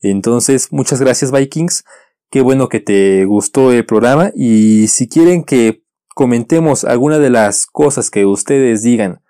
Entonces, 0.03 0.71
muchas 0.71 1.01
gracias 1.01 1.33
Vikings, 1.33 1.87
qué 2.29 2.43
bueno 2.43 2.69
que 2.69 2.81
te 2.81 3.25
gustó 3.25 3.73
el 3.73 3.87
programa. 3.87 4.31
Y 4.37 4.89
si 4.89 5.09
quieren 5.09 5.43
que 5.43 5.83
comentemos 6.15 6.85
alguna 6.85 7.19
de 7.19 7.31
las 7.31 7.65
cosas 7.65 8.11
que 8.11 8.27
ustedes 8.27 8.83
digan, 8.83 9.23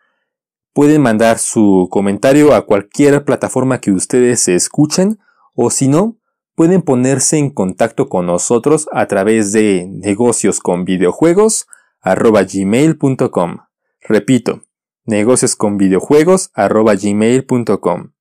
pueden 0.72 1.00
mandar 1.00 1.38
su 1.38 1.86
comentario 1.92 2.52
a 2.52 2.66
cualquier 2.66 3.24
plataforma 3.24 3.80
que 3.80 3.92
ustedes 3.92 4.48
escuchen. 4.48 5.20
O 5.54 5.70
si 5.70 5.86
no, 5.86 6.16
pueden 6.56 6.82
ponerse 6.82 7.38
en 7.38 7.50
contacto 7.50 8.08
con 8.08 8.26
nosotros 8.26 8.88
a 8.90 9.06
través 9.06 9.52
de 9.52 9.86
negocios 9.88 10.58
con 10.58 10.84
videojuegos 10.84 11.68
gmail.com. 12.14 13.58
Repito, 14.00 14.62
negocios 15.04 15.56
con 15.56 15.76
videojuegos 15.76 16.50
gmail.com. 16.54 18.12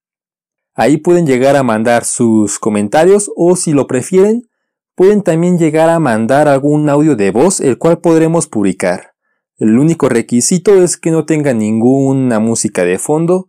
Ahí 0.74 0.98
pueden 0.98 1.25
llegar 1.25 1.56
a 1.56 1.63
mandar 1.63 2.06
sus 2.06 2.60
comentarios 2.60 3.32
o 3.36 3.56
si 3.56 3.74
lo 3.74 3.88
prefieren, 3.88 4.50
pueden 4.96 5.24
también 5.24 5.58
llegar 5.58 5.89
a 5.89 6.00
mandar 6.00 6.48
algún 6.48 6.89
audio 6.89 7.15
de 7.15 7.32
voz 7.32 7.60
el 7.62 7.77
cual 7.77 8.00
podremos 8.00 8.48
publicar. 8.48 9.13
El 9.58 9.79
único 9.79 10.08
requisito 10.08 10.84
es 10.84 10.98
que 10.98 11.12
no 11.12 11.25
tenga 11.25 11.53
ninguna 11.53 12.39
música 12.39 12.84
de 12.84 13.00
fondo 13.00 13.48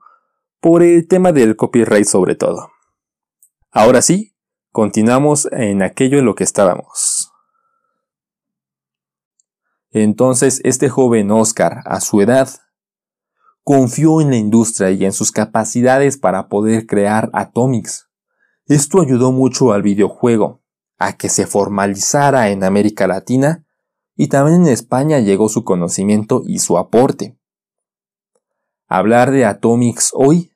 por 0.60 0.82
el 0.82 1.06
tema 1.06 1.32
del 1.32 1.56
copyright 1.56 2.06
sobre 2.06 2.34
todo. 2.34 2.70
Ahora 3.70 4.00
sí, 4.00 4.34
Continuamos 4.78 5.48
en 5.50 5.82
aquello 5.82 6.20
en 6.20 6.24
lo 6.24 6.36
que 6.36 6.44
estábamos. 6.44 7.17
Entonces 10.02 10.60
este 10.64 10.88
joven 10.88 11.30
Oscar, 11.30 11.82
a 11.84 12.00
su 12.00 12.20
edad, 12.20 12.48
confió 13.62 14.20
en 14.20 14.30
la 14.30 14.36
industria 14.36 14.90
y 14.90 15.04
en 15.04 15.12
sus 15.12 15.30
capacidades 15.30 16.16
para 16.16 16.48
poder 16.48 16.86
crear 16.86 17.30
Atomics. 17.32 18.08
Esto 18.66 19.00
ayudó 19.00 19.32
mucho 19.32 19.72
al 19.72 19.82
videojuego, 19.82 20.62
a 20.98 21.16
que 21.16 21.28
se 21.28 21.46
formalizara 21.46 22.50
en 22.50 22.64
América 22.64 23.06
Latina 23.06 23.64
y 24.16 24.28
también 24.28 24.62
en 24.62 24.68
España 24.72 25.20
llegó 25.20 25.48
su 25.48 25.64
conocimiento 25.64 26.42
y 26.46 26.58
su 26.58 26.76
aporte. 26.76 27.38
Hablar 28.88 29.30
de 29.30 29.44
Atomics 29.44 30.10
hoy 30.14 30.50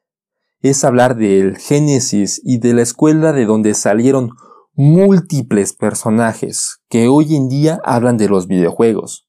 es 0.60 0.84
hablar 0.84 1.16
del 1.16 1.56
Génesis 1.58 2.40
y 2.44 2.58
de 2.58 2.74
la 2.74 2.82
escuela 2.82 3.32
de 3.32 3.44
donde 3.44 3.74
salieron 3.74 4.30
múltiples 4.74 5.74
personajes 5.74 6.78
que 6.88 7.08
hoy 7.08 7.36
en 7.36 7.48
día 7.48 7.80
hablan 7.84 8.16
de 8.16 8.28
los 8.28 8.46
videojuegos, 8.46 9.28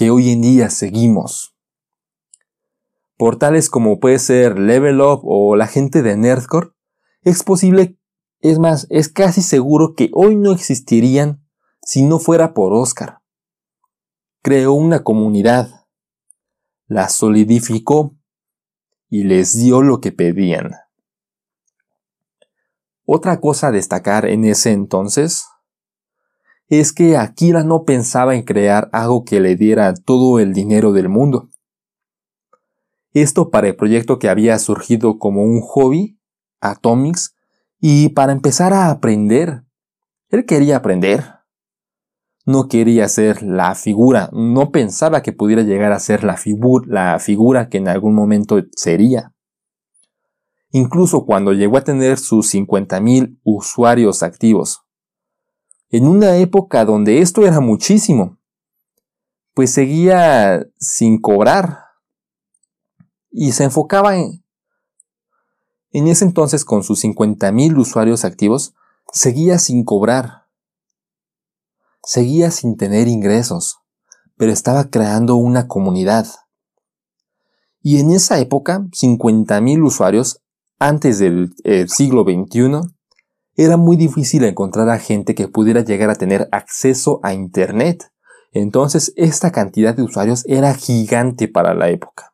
que 0.00 0.10
hoy 0.10 0.30
en 0.30 0.40
día 0.40 0.70
seguimos. 0.70 1.54
Portales 3.18 3.68
como 3.68 4.00
puede 4.00 4.18
ser 4.18 4.58
Level 4.58 5.02
Up 5.02 5.20
o 5.24 5.56
la 5.56 5.66
gente 5.66 6.00
de 6.00 6.16
Nerdcore, 6.16 6.68
es 7.20 7.42
posible, 7.42 7.98
es 8.38 8.58
más, 8.58 8.86
es 8.88 9.10
casi 9.10 9.42
seguro 9.42 9.92
que 9.94 10.08
hoy 10.14 10.36
no 10.36 10.52
existirían 10.52 11.46
si 11.82 12.02
no 12.02 12.18
fuera 12.18 12.54
por 12.54 12.72
Oscar. 12.72 13.20
Creó 14.40 14.72
una 14.72 15.04
comunidad, 15.04 15.84
la 16.86 17.10
solidificó 17.10 18.16
y 19.10 19.24
les 19.24 19.52
dio 19.52 19.82
lo 19.82 20.00
que 20.00 20.12
pedían. 20.12 20.76
Otra 23.04 23.38
cosa 23.38 23.66
a 23.66 23.70
destacar 23.70 24.24
en 24.24 24.46
ese 24.46 24.72
entonces 24.72 25.44
es 26.78 26.92
que 26.92 27.16
Akira 27.16 27.64
no 27.64 27.84
pensaba 27.84 28.36
en 28.36 28.42
crear 28.42 28.88
algo 28.92 29.24
que 29.24 29.40
le 29.40 29.56
diera 29.56 29.92
todo 29.92 30.38
el 30.38 30.52
dinero 30.52 30.92
del 30.92 31.08
mundo. 31.08 31.50
Esto 33.12 33.50
para 33.50 33.66
el 33.68 33.76
proyecto 33.76 34.20
que 34.20 34.28
había 34.28 34.56
surgido 34.60 35.18
como 35.18 35.42
un 35.42 35.60
hobby, 35.60 36.18
Atomics, 36.60 37.34
y 37.80 38.10
para 38.10 38.32
empezar 38.32 38.72
a 38.72 38.90
aprender. 38.90 39.64
Él 40.28 40.46
quería 40.46 40.76
aprender, 40.76 41.40
no 42.46 42.68
quería 42.68 43.08
ser 43.08 43.42
la 43.42 43.74
figura, 43.74 44.30
no 44.32 44.70
pensaba 44.70 45.22
que 45.22 45.32
pudiera 45.32 45.62
llegar 45.62 45.90
a 45.90 45.98
ser 45.98 46.22
la, 46.22 46.38
la 46.86 47.18
figura 47.18 47.68
que 47.68 47.78
en 47.78 47.88
algún 47.88 48.14
momento 48.14 48.62
sería. 48.76 49.34
Incluso 50.70 51.26
cuando 51.26 51.52
llegó 51.52 51.78
a 51.78 51.84
tener 51.84 52.16
sus 52.16 52.54
50.000 52.54 53.40
usuarios 53.42 54.22
activos. 54.22 54.86
En 55.90 56.06
una 56.06 56.36
época 56.36 56.84
donde 56.84 57.20
esto 57.20 57.44
era 57.44 57.60
muchísimo. 57.60 58.38
pues 59.54 59.72
seguía 59.72 60.64
sin 60.78 61.20
cobrar 61.20 61.80
y 63.32 63.52
se 63.52 63.64
enfocaba 63.64 64.16
en, 64.16 64.44
en 65.90 66.06
ese 66.06 66.24
entonces 66.24 66.64
con 66.64 66.84
sus 66.84 67.02
50.000 67.04 67.76
usuarios 67.76 68.24
activos, 68.24 68.74
seguía 69.12 69.58
sin 69.58 69.84
cobrar, 69.84 70.46
seguía 72.04 72.52
sin 72.52 72.76
tener 72.76 73.08
ingresos, 73.08 73.80
pero 74.36 74.52
estaba 74.52 74.88
creando 74.88 75.34
una 75.34 75.66
comunidad. 75.66 76.26
Y 77.82 77.98
en 77.98 78.12
esa 78.12 78.38
época, 78.38 78.86
50.000 78.92 79.84
usuarios, 79.84 80.40
antes 80.78 81.18
del 81.18 81.52
siglo 81.88 82.22
XXI, 82.22 82.88
era 83.62 83.76
muy 83.76 83.98
difícil 83.98 84.44
encontrar 84.44 84.88
a 84.88 84.98
gente 84.98 85.34
que 85.34 85.46
pudiera 85.46 85.82
llegar 85.82 86.08
a 86.08 86.14
tener 86.14 86.48
acceso 86.50 87.20
a 87.22 87.34
Internet. 87.34 88.10
Entonces 88.52 89.12
esta 89.16 89.52
cantidad 89.52 89.94
de 89.94 90.02
usuarios 90.02 90.44
era 90.46 90.72
gigante 90.72 91.46
para 91.46 91.74
la 91.74 91.90
época. 91.90 92.32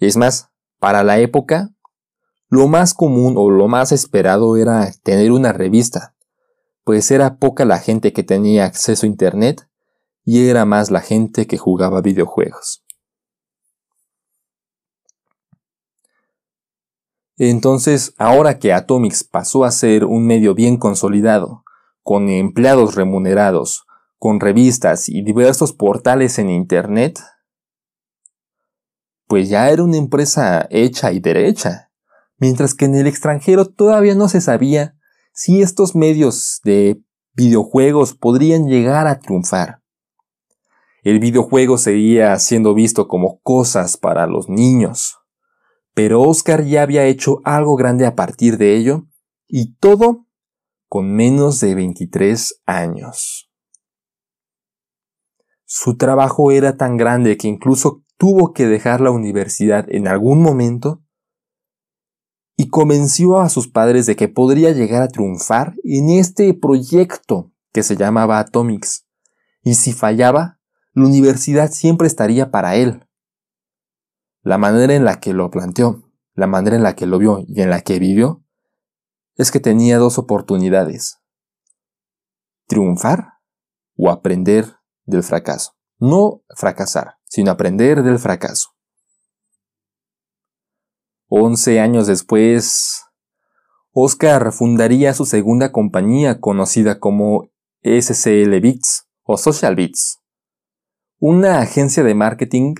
Es 0.00 0.16
más, 0.16 0.50
para 0.80 1.04
la 1.04 1.20
época, 1.20 1.70
lo 2.48 2.66
más 2.66 2.92
común 2.92 3.34
o 3.36 3.48
lo 3.48 3.68
más 3.68 3.92
esperado 3.92 4.56
era 4.56 4.90
tener 5.04 5.30
una 5.30 5.52
revista, 5.52 6.16
pues 6.82 7.12
era 7.12 7.36
poca 7.36 7.64
la 7.64 7.78
gente 7.78 8.12
que 8.12 8.24
tenía 8.24 8.64
acceso 8.64 9.06
a 9.06 9.08
Internet 9.08 9.68
y 10.24 10.48
era 10.48 10.64
más 10.64 10.90
la 10.90 11.00
gente 11.00 11.46
que 11.46 11.58
jugaba 11.58 12.00
videojuegos. 12.00 12.85
Entonces, 17.38 18.14
ahora 18.16 18.58
que 18.58 18.72
Atomics 18.72 19.24
pasó 19.24 19.64
a 19.64 19.70
ser 19.70 20.04
un 20.04 20.26
medio 20.26 20.54
bien 20.54 20.78
consolidado, 20.78 21.64
con 22.02 22.28
empleados 22.28 22.94
remunerados, 22.94 23.84
con 24.18 24.40
revistas 24.40 25.08
y 25.08 25.22
diversos 25.22 25.72
portales 25.72 26.38
en 26.38 26.48
Internet, 26.48 27.20
pues 29.26 29.48
ya 29.48 29.68
era 29.70 29.82
una 29.82 29.98
empresa 29.98 30.66
hecha 30.70 31.12
y 31.12 31.20
derecha, 31.20 31.90
mientras 32.38 32.74
que 32.74 32.86
en 32.86 32.94
el 32.94 33.06
extranjero 33.06 33.66
todavía 33.66 34.14
no 34.14 34.28
se 34.28 34.40
sabía 34.40 34.96
si 35.32 35.60
estos 35.60 35.94
medios 35.94 36.60
de 36.64 37.02
videojuegos 37.34 38.14
podrían 38.14 38.66
llegar 38.66 39.06
a 39.06 39.18
triunfar. 39.18 39.82
El 41.02 41.20
videojuego 41.20 41.76
seguía 41.76 42.38
siendo 42.38 42.72
visto 42.72 43.06
como 43.08 43.40
cosas 43.40 43.96
para 43.96 44.26
los 44.26 44.48
niños, 44.48 45.18
pero 45.96 46.20
Oscar 46.20 46.62
ya 46.62 46.82
había 46.82 47.06
hecho 47.06 47.40
algo 47.44 47.74
grande 47.74 48.04
a 48.04 48.14
partir 48.14 48.58
de 48.58 48.76
ello, 48.76 49.06
y 49.48 49.76
todo 49.76 50.26
con 50.90 51.10
menos 51.10 51.58
de 51.60 51.74
23 51.74 52.60
años. 52.66 53.50
Su 55.64 55.96
trabajo 55.96 56.50
era 56.52 56.76
tan 56.76 56.98
grande 56.98 57.38
que 57.38 57.48
incluso 57.48 58.04
tuvo 58.18 58.52
que 58.52 58.66
dejar 58.66 59.00
la 59.00 59.10
universidad 59.10 59.86
en 59.88 60.06
algún 60.06 60.42
momento 60.42 61.02
y 62.58 62.68
convenció 62.68 63.40
a 63.40 63.48
sus 63.48 63.66
padres 63.66 64.04
de 64.04 64.16
que 64.16 64.28
podría 64.28 64.72
llegar 64.72 65.02
a 65.02 65.08
triunfar 65.08 65.76
en 65.82 66.10
este 66.10 66.52
proyecto 66.52 67.54
que 67.72 67.82
se 67.82 67.96
llamaba 67.96 68.38
Atomics. 68.38 69.06
Y 69.62 69.76
si 69.76 69.94
fallaba, 69.94 70.60
la 70.92 71.06
universidad 71.06 71.70
siempre 71.70 72.06
estaría 72.06 72.50
para 72.50 72.76
él 72.76 73.05
la 74.46 74.58
manera 74.58 74.94
en 74.94 75.04
la 75.04 75.18
que 75.18 75.32
lo 75.32 75.50
planteó, 75.50 76.08
la 76.34 76.46
manera 76.46 76.76
en 76.76 76.84
la 76.84 76.94
que 76.94 77.04
lo 77.04 77.18
vio 77.18 77.44
y 77.48 77.62
en 77.62 77.68
la 77.68 77.80
que 77.80 77.98
vivió, 77.98 78.44
es 79.34 79.50
que 79.50 79.58
tenía 79.58 79.98
dos 79.98 80.18
oportunidades. 80.18 81.20
Triunfar 82.68 83.40
o 83.96 84.08
aprender 84.08 84.76
del 85.04 85.24
fracaso. 85.24 85.72
No 85.98 86.44
fracasar, 86.54 87.16
sino 87.24 87.50
aprender 87.50 88.04
del 88.04 88.20
fracaso. 88.20 88.68
Once 91.26 91.80
años 91.80 92.06
después, 92.06 93.02
Oscar 93.90 94.52
fundaría 94.52 95.12
su 95.12 95.26
segunda 95.26 95.72
compañía 95.72 96.38
conocida 96.38 97.00
como 97.00 97.50
SCL 97.82 98.60
Bits 98.60 99.08
o 99.24 99.38
Social 99.38 99.74
Bits, 99.74 100.22
una 101.18 101.58
agencia 101.58 102.04
de 102.04 102.14
marketing 102.14 102.74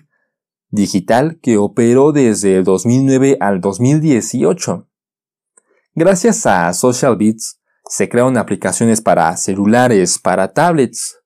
digital 0.71 1.39
que 1.41 1.59
operó 1.59 2.13
desde 2.13 2.57
el 2.57 2.65
2009 2.65 3.39
al 3.41 3.61
2018. 3.61 4.89
Gracias 5.95 6.47
a 6.47 6.73
Social 6.73 7.17
Bits 7.17 7.61
se 7.89 8.09
crearon 8.09 8.37
aplicaciones 8.37 9.01
para 9.01 9.37
celulares, 9.37 10.19
para 10.19 10.53
tablets. 10.53 11.19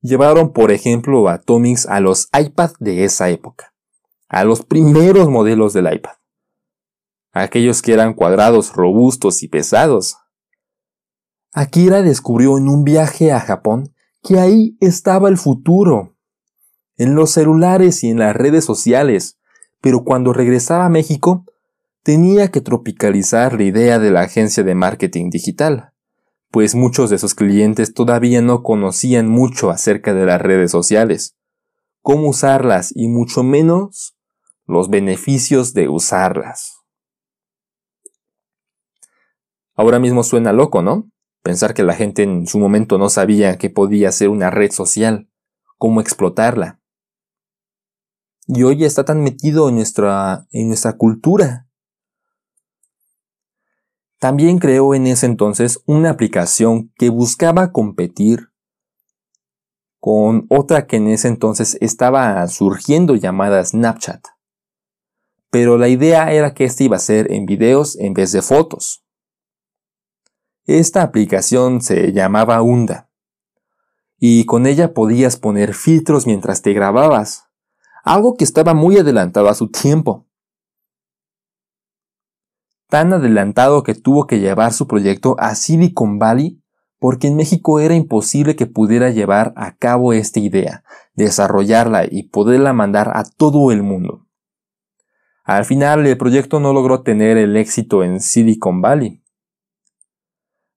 Llevaron, 0.00 0.52
por 0.52 0.70
ejemplo, 0.70 1.28
Atomics 1.28 1.86
a 1.86 2.00
los 2.00 2.28
iPad 2.38 2.70
de 2.78 3.04
esa 3.04 3.28
época, 3.30 3.74
a 4.28 4.44
los 4.44 4.64
primeros 4.64 5.28
modelos 5.28 5.72
del 5.72 5.92
iPad, 5.92 6.12
aquellos 7.32 7.82
que 7.82 7.92
eran 7.92 8.14
cuadrados, 8.14 8.72
robustos 8.72 9.42
y 9.42 9.48
pesados. 9.48 10.16
Akira 11.52 12.02
descubrió 12.02 12.56
en 12.58 12.68
un 12.68 12.84
viaje 12.84 13.32
a 13.32 13.40
Japón 13.40 13.94
que 14.22 14.38
ahí 14.38 14.76
estaba 14.80 15.28
el 15.28 15.36
futuro 15.36 16.17
en 16.98 17.14
los 17.14 17.30
celulares 17.30 18.02
y 18.02 18.10
en 18.10 18.18
las 18.18 18.36
redes 18.36 18.64
sociales, 18.64 19.38
pero 19.80 20.02
cuando 20.04 20.32
regresaba 20.32 20.84
a 20.84 20.90
México, 20.90 21.44
tenía 22.02 22.50
que 22.50 22.60
tropicalizar 22.60 23.54
la 23.54 23.62
idea 23.62 23.98
de 24.00 24.10
la 24.10 24.22
agencia 24.22 24.64
de 24.64 24.74
marketing 24.74 25.30
digital, 25.30 25.92
pues 26.50 26.74
muchos 26.74 27.08
de 27.10 27.18
sus 27.18 27.34
clientes 27.34 27.94
todavía 27.94 28.42
no 28.42 28.62
conocían 28.62 29.28
mucho 29.28 29.70
acerca 29.70 30.12
de 30.12 30.26
las 30.26 30.42
redes 30.42 30.72
sociales, 30.72 31.36
cómo 32.02 32.28
usarlas 32.28 32.92
y 32.94 33.08
mucho 33.08 33.44
menos 33.44 34.16
los 34.66 34.90
beneficios 34.90 35.74
de 35.74 35.88
usarlas. 35.88 36.78
Ahora 39.74 40.00
mismo 40.00 40.24
suena 40.24 40.52
loco, 40.52 40.82
¿no? 40.82 41.08
Pensar 41.42 41.72
que 41.72 41.84
la 41.84 41.94
gente 41.94 42.24
en 42.24 42.48
su 42.48 42.58
momento 42.58 42.98
no 42.98 43.08
sabía 43.08 43.56
que 43.58 43.70
podía 43.70 44.10
ser 44.10 44.28
una 44.28 44.50
red 44.50 44.72
social, 44.72 45.30
cómo 45.76 46.00
explotarla 46.00 46.77
y 48.48 48.62
hoy 48.62 48.84
está 48.84 49.04
tan 49.04 49.22
metido 49.22 49.68
en 49.68 49.76
nuestra, 49.76 50.46
en 50.52 50.68
nuestra 50.68 50.94
cultura. 50.94 51.68
También 54.18 54.58
creó 54.58 54.94
en 54.94 55.06
ese 55.06 55.26
entonces 55.26 55.82
una 55.86 56.10
aplicación 56.10 56.90
que 56.96 57.10
buscaba 57.10 57.72
competir 57.72 58.50
con 60.00 60.46
otra 60.48 60.86
que 60.86 60.96
en 60.96 61.08
ese 61.08 61.28
entonces 61.28 61.76
estaba 61.82 62.46
surgiendo 62.48 63.16
llamada 63.16 63.62
Snapchat. 63.62 64.24
Pero 65.50 65.76
la 65.76 65.88
idea 65.88 66.32
era 66.32 66.54
que 66.54 66.64
este 66.64 66.84
iba 66.84 66.96
a 66.96 67.00
ser 67.00 67.30
en 67.30 67.44
videos 67.44 67.96
en 67.98 68.14
vez 68.14 68.32
de 68.32 68.40
fotos. 68.40 69.04
Esta 70.64 71.02
aplicación 71.02 71.82
se 71.82 72.12
llamaba 72.12 72.62
Unda 72.62 73.10
y 74.18 74.46
con 74.46 74.66
ella 74.66 74.94
podías 74.94 75.36
poner 75.36 75.74
filtros 75.74 76.26
mientras 76.26 76.62
te 76.62 76.72
grababas 76.72 77.47
algo 78.04 78.36
que 78.36 78.44
estaba 78.44 78.74
muy 78.74 78.98
adelantado 78.98 79.48
a 79.48 79.54
su 79.54 79.68
tiempo. 79.68 80.26
Tan 82.88 83.12
adelantado 83.12 83.82
que 83.82 83.94
tuvo 83.94 84.26
que 84.26 84.40
llevar 84.40 84.72
su 84.72 84.86
proyecto 84.86 85.36
a 85.38 85.54
Silicon 85.54 86.18
Valley 86.18 86.62
porque 86.98 87.28
en 87.28 87.36
México 87.36 87.80
era 87.80 87.94
imposible 87.94 88.56
que 88.56 88.66
pudiera 88.66 89.10
llevar 89.10 89.52
a 89.56 89.76
cabo 89.76 90.12
esta 90.12 90.40
idea, 90.40 90.84
desarrollarla 91.14 92.04
y 92.10 92.24
poderla 92.24 92.72
mandar 92.72 93.12
a 93.14 93.24
todo 93.24 93.70
el 93.70 93.82
mundo. 93.82 94.26
Al 95.44 95.64
final 95.64 96.06
el 96.06 96.18
proyecto 96.18 96.60
no 96.60 96.72
logró 96.72 97.02
tener 97.02 97.36
el 97.36 97.56
éxito 97.56 98.02
en 98.02 98.20
Silicon 98.20 98.82
Valley. 98.82 99.22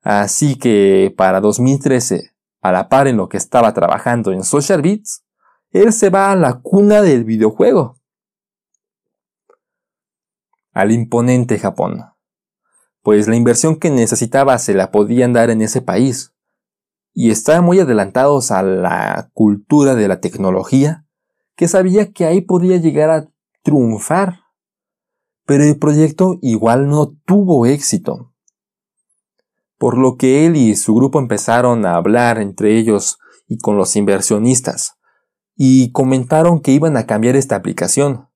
Así 0.03 0.57
que 0.57 1.13
para 1.15 1.41
2013, 1.41 2.31
a 2.61 2.71
la 2.71 2.87
par 2.87 3.07
en 3.07 3.17
lo 3.17 3.27
que 3.27 3.37
estaba 3.37 3.73
trabajando 3.73 4.31
en 4.31 4.43
Social 4.43 4.81
Beats, 4.81 5.23
él 5.71 5.93
se 5.93 6.09
va 6.09 6.31
a 6.31 6.35
la 6.35 6.59
cuna 6.59 7.01
del 7.01 7.23
videojuego. 7.23 7.95
Al 10.73 10.91
imponente 10.91 11.59
Japón. 11.59 12.03
Pues 13.01 13.27
la 13.27 13.35
inversión 13.35 13.77
que 13.77 13.89
necesitaba 13.89 14.57
se 14.57 14.73
la 14.73 14.91
podían 14.91 15.33
dar 15.33 15.49
en 15.49 15.61
ese 15.61 15.81
país. 15.81 16.33
Y 17.13 17.31
estaban 17.31 17.65
muy 17.65 17.79
adelantados 17.79 18.51
a 18.51 18.63
la 18.63 19.29
cultura 19.33 19.95
de 19.95 20.07
la 20.07 20.19
tecnología, 20.21 21.05
que 21.55 21.67
sabía 21.67 22.11
que 22.11 22.25
ahí 22.25 22.41
podía 22.41 22.77
llegar 22.77 23.09
a 23.09 23.29
triunfar. 23.63 24.41
Pero 25.45 25.63
el 25.63 25.77
proyecto 25.77 26.37
igual 26.41 26.87
no 26.87 27.15
tuvo 27.25 27.65
éxito. 27.65 28.33
Por 29.77 29.97
lo 29.97 30.15
que 30.15 30.45
él 30.45 30.55
y 30.55 30.75
su 30.75 30.93
grupo 30.93 31.19
empezaron 31.19 31.85
a 31.85 31.95
hablar 31.95 32.39
entre 32.39 32.77
ellos 32.77 33.17
y 33.47 33.57
con 33.57 33.77
los 33.77 33.95
inversionistas 33.95 35.00
y 35.63 35.91
comentaron 35.91 36.59
que 36.59 36.71
iban 36.71 36.97
a 36.97 37.05
cambiar 37.05 37.35
esta 37.35 37.55
aplicación 37.55 38.27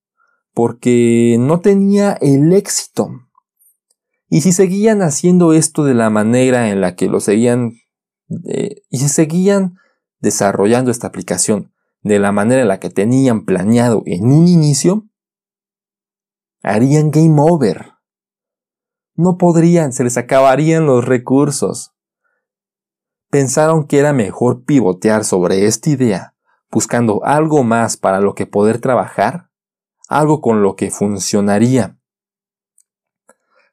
porque 0.53 1.37
no 1.39 1.59
tenía 1.59 2.13
el 2.21 2.53
éxito 2.53 3.09
Y 4.29 4.41
si 4.41 4.51
seguían 4.51 5.01
haciendo 5.01 5.51
esto 5.53 5.83
de 5.83 5.95
la 5.95 6.11
manera 6.11 6.69
en 6.69 6.81
la 6.81 6.95
que 6.95 7.07
lo 7.07 7.19
seguían, 7.19 7.71
eh, 8.47 8.83
y 8.91 8.99
si 8.99 9.09
seguían 9.09 9.73
desarrollando 10.19 10.91
esta 10.91 11.07
aplicación 11.07 11.73
de 12.03 12.19
la 12.19 12.31
manera 12.31 12.61
en 12.61 12.67
la 12.67 12.79
que 12.79 12.91
tenían 12.91 13.43
planeado 13.43 14.03
en 14.05 14.25
un 14.25 14.47
inicio, 14.47 15.09
harían 16.61 17.09
game 17.09 17.37
over. 17.39 17.93
No 19.15 19.39
podrían, 19.39 19.93
se 19.93 20.03
les 20.03 20.17
acabarían 20.17 20.85
los 20.85 21.03
recursos. 21.03 21.95
Pensaron 23.31 23.87
que 23.87 23.97
era 23.97 24.13
mejor 24.13 24.63
pivotear 24.63 25.25
sobre 25.25 25.65
esta 25.65 25.89
idea, 25.89 26.34
buscando 26.75 27.23
algo 27.23 27.63
más 27.63 27.95
para 27.95 28.19
lo 28.19 28.35
que 28.35 28.47
poder 28.47 28.81
trabajar, 28.81 29.49
algo 30.09 30.41
con 30.41 30.61
lo 30.61 30.75
que 30.75 30.91
funcionaría. 30.91 31.97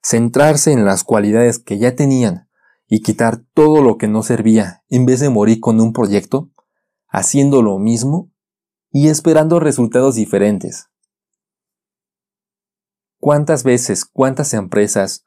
Centrarse 0.01 0.71
en 0.71 0.85
las 0.85 1.03
cualidades 1.03 1.59
que 1.59 1.79
ya 1.79 1.97
tenían 1.97 2.49
y 2.87 3.03
quitar 3.03 3.39
todo 3.55 3.83
lo 3.83 3.99
que 3.99 4.07
no 4.07 4.23
servía 4.23 4.85
en 4.89 5.05
vez 5.05 5.19
de 5.19 5.31
morir 5.31 5.59
con 5.59 5.81
un 5.81 5.93
proyecto, 5.93 6.53
haciendo 7.09 7.61
lo 7.61 7.81
mismo 7.81 8.31
y 8.93 9.09
esperando 9.09 9.59
resultados 9.59 10.15
diferentes. 10.15 10.87
¿Cuántas 13.19 13.65
veces, 13.65 14.05
cuántas 14.05 14.55
empresas 14.55 15.25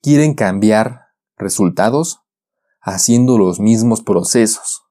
quieren 0.00 0.34
cambiar 0.34 1.06
resultados 1.36 2.20
haciendo 2.80 3.36
los 3.36 3.58
mismos 3.58 4.00
procesos? 4.00 4.89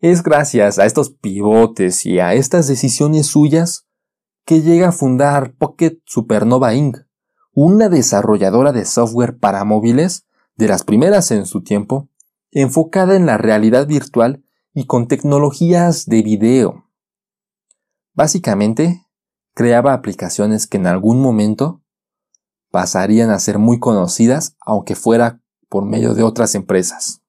Es 0.00 0.22
gracias 0.22 0.78
a 0.78 0.86
estos 0.86 1.10
pivotes 1.10 2.06
y 2.06 2.20
a 2.20 2.32
estas 2.32 2.68
decisiones 2.68 3.26
suyas 3.26 3.88
que 4.44 4.62
llega 4.62 4.90
a 4.90 4.92
fundar 4.92 5.54
Pocket 5.56 5.98
Supernova 6.04 6.72
Inc., 6.74 6.98
una 7.52 7.88
desarrolladora 7.88 8.70
de 8.70 8.84
software 8.84 9.38
para 9.38 9.64
móviles, 9.64 10.24
de 10.54 10.68
las 10.68 10.84
primeras 10.84 11.32
en 11.32 11.46
su 11.46 11.64
tiempo, 11.64 12.08
enfocada 12.52 13.16
en 13.16 13.26
la 13.26 13.38
realidad 13.38 13.88
virtual 13.88 14.44
y 14.72 14.86
con 14.86 15.08
tecnologías 15.08 16.06
de 16.06 16.22
video. 16.22 16.84
Básicamente, 18.14 19.04
creaba 19.52 19.94
aplicaciones 19.94 20.68
que 20.68 20.76
en 20.76 20.86
algún 20.86 21.20
momento 21.20 21.82
pasarían 22.70 23.30
a 23.30 23.40
ser 23.40 23.58
muy 23.58 23.80
conocidas, 23.80 24.56
aunque 24.60 24.94
fuera 24.94 25.42
por 25.68 25.84
medio 25.84 26.14
de 26.14 26.22
otras 26.22 26.54
empresas. 26.54 27.22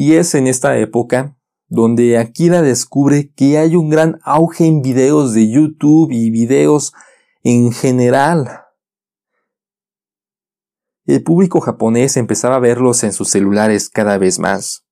Y 0.00 0.14
es 0.14 0.36
en 0.36 0.46
esta 0.46 0.78
época 0.78 1.36
donde 1.66 2.18
Akira 2.18 2.62
descubre 2.62 3.32
que 3.34 3.58
hay 3.58 3.74
un 3.74 3.90
gran 3.90 4.20
auge 4.22 4.64
en 4.64 4.80
videos 4.80 5.34
de 5.34 5.50
YouTube 5.50 6.12
y 6.12 6.30
videos 6.30 6.92
en 7.42 7.72
general. 7.72 8.62
El 11.04 11.24
público 11.24 11.60
japonés 11.60 12.16
empezaba 12.16 12.54
a 12.54 12.60
verlos 12.60 13.02
en 13.02 13.12
sus 13.12 13.28
celulares 13.28 13.90
cada 13.90 14.18
vez 14.18 14.38
más. 14.38 14.86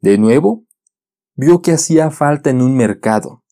De 0.00 0.18
nuevo, 0.18 0.66
vio 1.34 1.62
que 1.62 1.72
hacía 1.72 2.10
falta 2.10 2.50
en 2.50 2.60
un 2.60 2.76
mercado, 2.76 3.42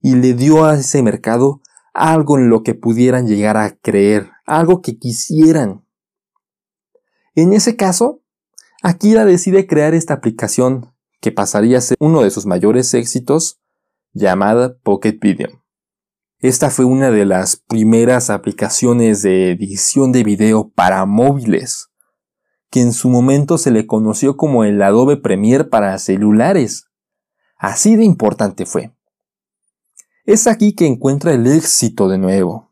y 0.00 0.14
le 0.14 0.32
dio 0.32 0.64
a 0.64 0.76
ese 0.76 1.02
mercado 1.02 1.60
algo 1.92 2.38
en 2.38 2.48
lo 2.48 2.62
que 2.62 2.74
pudieran 2.74 3.26
llegar 3.26 3.58
a 3.58 3.76
creer, 3.76 4.30
algo 4.46 4.80
que 4.80 4.98
quisieran. 4.98 5.84
En 7.34 7.52
ese 7.52 7.76
caso, 7.76 8.22
Akira 8.82 9.26
decide 9.26 9.66
crear 9.66 9.92
esta 9.92 10.14
aplicación 10.14 10.94
que 11.20 11.32
pasaría 11.32 11.78
a 11.78 11.82
ser 11.82 11.98
uno 12.00 12.22
de 12.22 12.30
sus 12.30 12.46
mayores 12.46 12.94
éxitos, 12.94 13.60
llamada 14.14 14.78
Pocket 14.82 15.18
Video. 15.20 15.62
Esta 16.38 16.70
fue 16.70 16.86
una 16.86 17.10
de 17.10 17.26
las 17.26 17.56
primeras 17.56 18.30
aplicaciones 18.30 19.20
de 19.20 19.50
edición 19.50 20.12
de 20.12 20.24
video 20.24 20.70
para 20.70 21.04
móviles, 21.04 21.90
que 22.70 22.80
en 22.80 22.94
su 22.94 23.10
momento 23.10 23.58
se 23.58 23.70
le 23.70 23.86
conoció 23.86 24.38
como 24.38 24.64
el 24.64 24.80
Adobe 24.80 25.18
Premiere 25.18 25.64
para 25.64 25.98
celulares. 25.98 26.86
Así 27.58 27.96
de 27.96 28.04
importante 28.04 28.64
fue. 28.64 28.94
Es 30.24 30.46
aquí 30.46 30.72
que 30.72 30.86
encuentra 30.86 31.34
el 31.34 31.46
éxito 31.46 32.08
de 32.08 32.16
nuevo. 32.16 32.70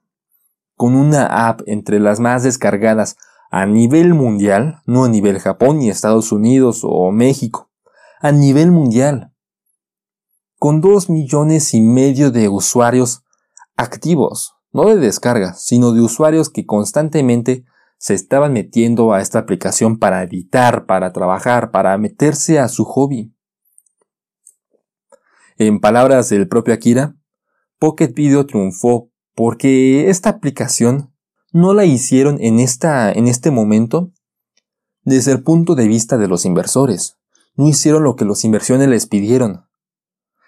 Con 0.74 0.94
una 0.94 1.48
app 1.48 1.60
entre 1.66 2.00
las 2.00 2.18
más 2.18 2.44
descargadas 2.44 3.18
a 3.50 3.66
nivel 3.66 4.14
mundial, 4.14 4.82
no 4.86 5.04
a 5.04 5.08
nivel 5.08 5.38
Japón 5.38 5.78
ni 5.78 5.88
Estados 5.88 6.32
Unidos 6.32 6.80
o 6.82 7.10
México, 7.12 7.70
a 8.20 8.32
nivel 8.32 8.70
mundial. 8.70 9.32
Con 10.58 10.80
dos 10.80 11.08
millones 11.08 11.72
y 11.74 11.80
medio 11.80 12.30
de 12.30 12.48
usuarios 12.48 13.24
activos, 13.76 14.54
no 14.72 14.88
de 14.88 14.96
descarga, 14.96 15.54
sino 15.54 15.92
de 15.92 16.00
usuarios 16.00 16.50
que 16.50 16.66
constantemente 16.66 17.64
se 17.96 18.14
estaban 18.14 18.52
metiendo 18.52 19.12
a 19.12 19.20
esta 19.20 19.38
aplicación 19.38 19.98
para 19.98 20.22
editar, 20.22 20.86
para 20.86 21.12
trabajar, 21.12 21.70
para 21.70 21.96
meterse 21.98 22.58
a 22.58 22.68
su 22.68 22.84
hobby. 22.84 23.34
En 25.56 25.80
palabras 25.80 26.28
del 26.28 26.48
propio 26.48 26.74
Akira, 26.74 27.16
Pocket 27.78 28.12
Video 28.14 28.46
triunfó 28.46 29.10
porque 29.34 30.10
esta 30.10 30.30
aplicación 30.30 31.12
no 31.58 31.74
la 31.74 31.84
hicieron 31.84 32.38
en, 32.40 32.60
esta, 32.60 33.10
en 33.12 33.26
este 33.26 33.50
momento 33.50 34.12
desde 35.02 35.32
el 35.32 35.42
punto 35.42 35.74
de 35.74 35.88
vista 35.88 36.16
de 36.16 36.28
los 36.28 36.44
inversores. 36.44 37.18
No 37.56 37.68
hicieron 37.68 38.04
lo 38.04 38.14
que 38.14 38.24
los 38.24 38.44
inversiones 38.44 38.88
les 38.88 39.06
pidieron, 39.06 39.66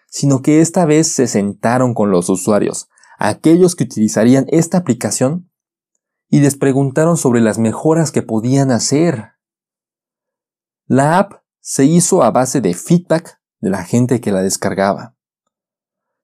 sino 0.09 0.43
que 0.43 0.61
esta 0.61 0.85
vez 0.85 1.09
se 1.09 1.27
sentaron 1.27 1.95
con 1.95 2.11
los 2.11 2.29
usuarios, 2.29 2.89
aquellos 3.19 3.75
que 3.75 3.85
utilizarían 3.85 4.47
esta 4.49 4.79
aplicación, 4.79 5.51
y 6.29 6.41
les 6.41 6.57
preguntaron 6.57 7.17
sobre 7.17 7.41
las 7.41 7.59
mejoras 7.59 8.13
que 8.13 8.23
podían 8.23 8.71
hacer. 8.71 9.33
La 10.87 11.19
app 11.19 11.43
se 11.59 11.85
hizo 11.85 12.23
a 12.23 12.31
base 12.31 12.61
de 12.61 12.75
feedback 12.75 13.41
de 13.61 13.71
la 13.71 13.83
gente 13.83 14.21
que 14.21 14.31
la 14.31 14.43
descargaba 14.43 15.17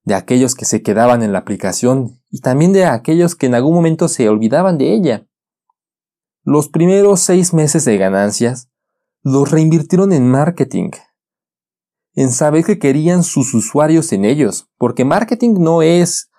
de 0.07 0.15
aquellos 0.15 0.55
que 0.55 0.65
se 0.65 0.83
quedaban 0.83 1.23
en 1.23 1.33
la 1.33 1.41
aplicación 1.41 2.16
y 2.31 2.41
también 2.41 2.73
de 2.73 2.85
aquellos 2.85 3.35
que 3.35 3.47
en 3.47 3.55
algún 3.55 3.75
momento 3.75 4.09
se 4.09 4.29
olvidaban 4.29 4.79
de 4.79 4.93
ella. 4.93 5.27
Los 6.43 6.69
primeros 6.69 7.21
seis 7.21 7.53
meses 7.53 7.85
de 7.85 7.99
ganancias 7.99 8.71
los 9.23 9.51
reinvirtieron 9.51 10.13
en 10.13 10.31
marketing, 10.31 10.91
en 12.15 12.31
saber 12.31 12.65
que 12.65 12.79
querían 12.79 13.25
sus 13.25 13.55
usuarios 13.55 14.13
en 14.13 14.25
ellos, 14.25 14.69
porque 14.79 15.05
marketing 15.05 15.55
no 15.59 15.83
es 15.83 16.31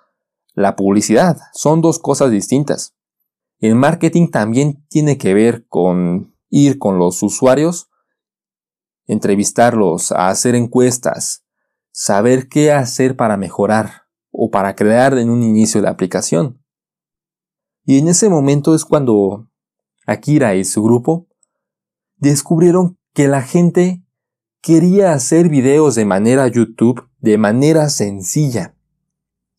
la 0.53 0.75
publicidad, 0.75 1.37
son 1.53 1.81
dos 1.81 1.99
cosas 1.99 2.31
distintas. 2.31 2.95
El 3.59 3.75
marketing 3.75 4.29
también 4.29 4.85
tiene 4.89 5.17
que 5.17 5.33
ver 5.33 5.67
con 5.67 6.35
ir 6.49 6.79
con 6.79 6.97
los 6.97 7.21
usuarios, 7.21 7.89
entrevistarlos, 9.07 10.11
hacer 10.11 10.55
encuestas, 10.55 11.43
saber 11.91 12.47
qué 12.47 12.71
hacer 12.71 13.15
para 13.15 13.37
mejorar 13.37 14.06
o 14.39 14.51
para 14.51 14.75
crear 14.75 15.17
en 15.17 15.31
un 15.31 15.41
inicio 15.41 15.81
la 15.81 15.89
aplicación. 15.89 16.63
Y 17.85 17.97
en 17.97 18.07
ese 18.07 18.29
momento 18.29 18.75
es 18.75 18.85
cuando 18.85 19.49
Akira 20.05 20.53
y 20.53 20.63
su 20.63 20.83
grupo 20.83 21.27
descubrieron 22.17 22.99
que 23.13 23.27
la 23.27 23.41
gente 23.41 24.03
quería 24.61 25.13
hacer 25.13 25.49
videos 25.49 25.95
de 25.95 26.05
manera 26.05 26.47
YouTube 26.47 27.09
de 27.17 27.39
manera 27.39 27.89
sencilla. 27.89 28.75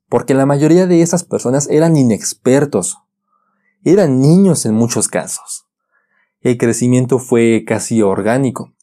Porque 0.09 0.33
la 0.33 0.47
mayoría 0.47 0.87
de 0.87 1.03
esas 1.03 1.25
personas 1.25 1.69
eran 1.69 1.97
inexpertos. 1.97 2.99
Eran 3.83 4.21
niños 4.21 4.65
en 4.65 4.75
muchos 4.75 5.09
casos. 5.09 5.67
El 6.41 6.57
crecimiento 6.57 7.19
fue 7.19 7.65
casi 7.67 8.01
orgánico, 8.01 8.75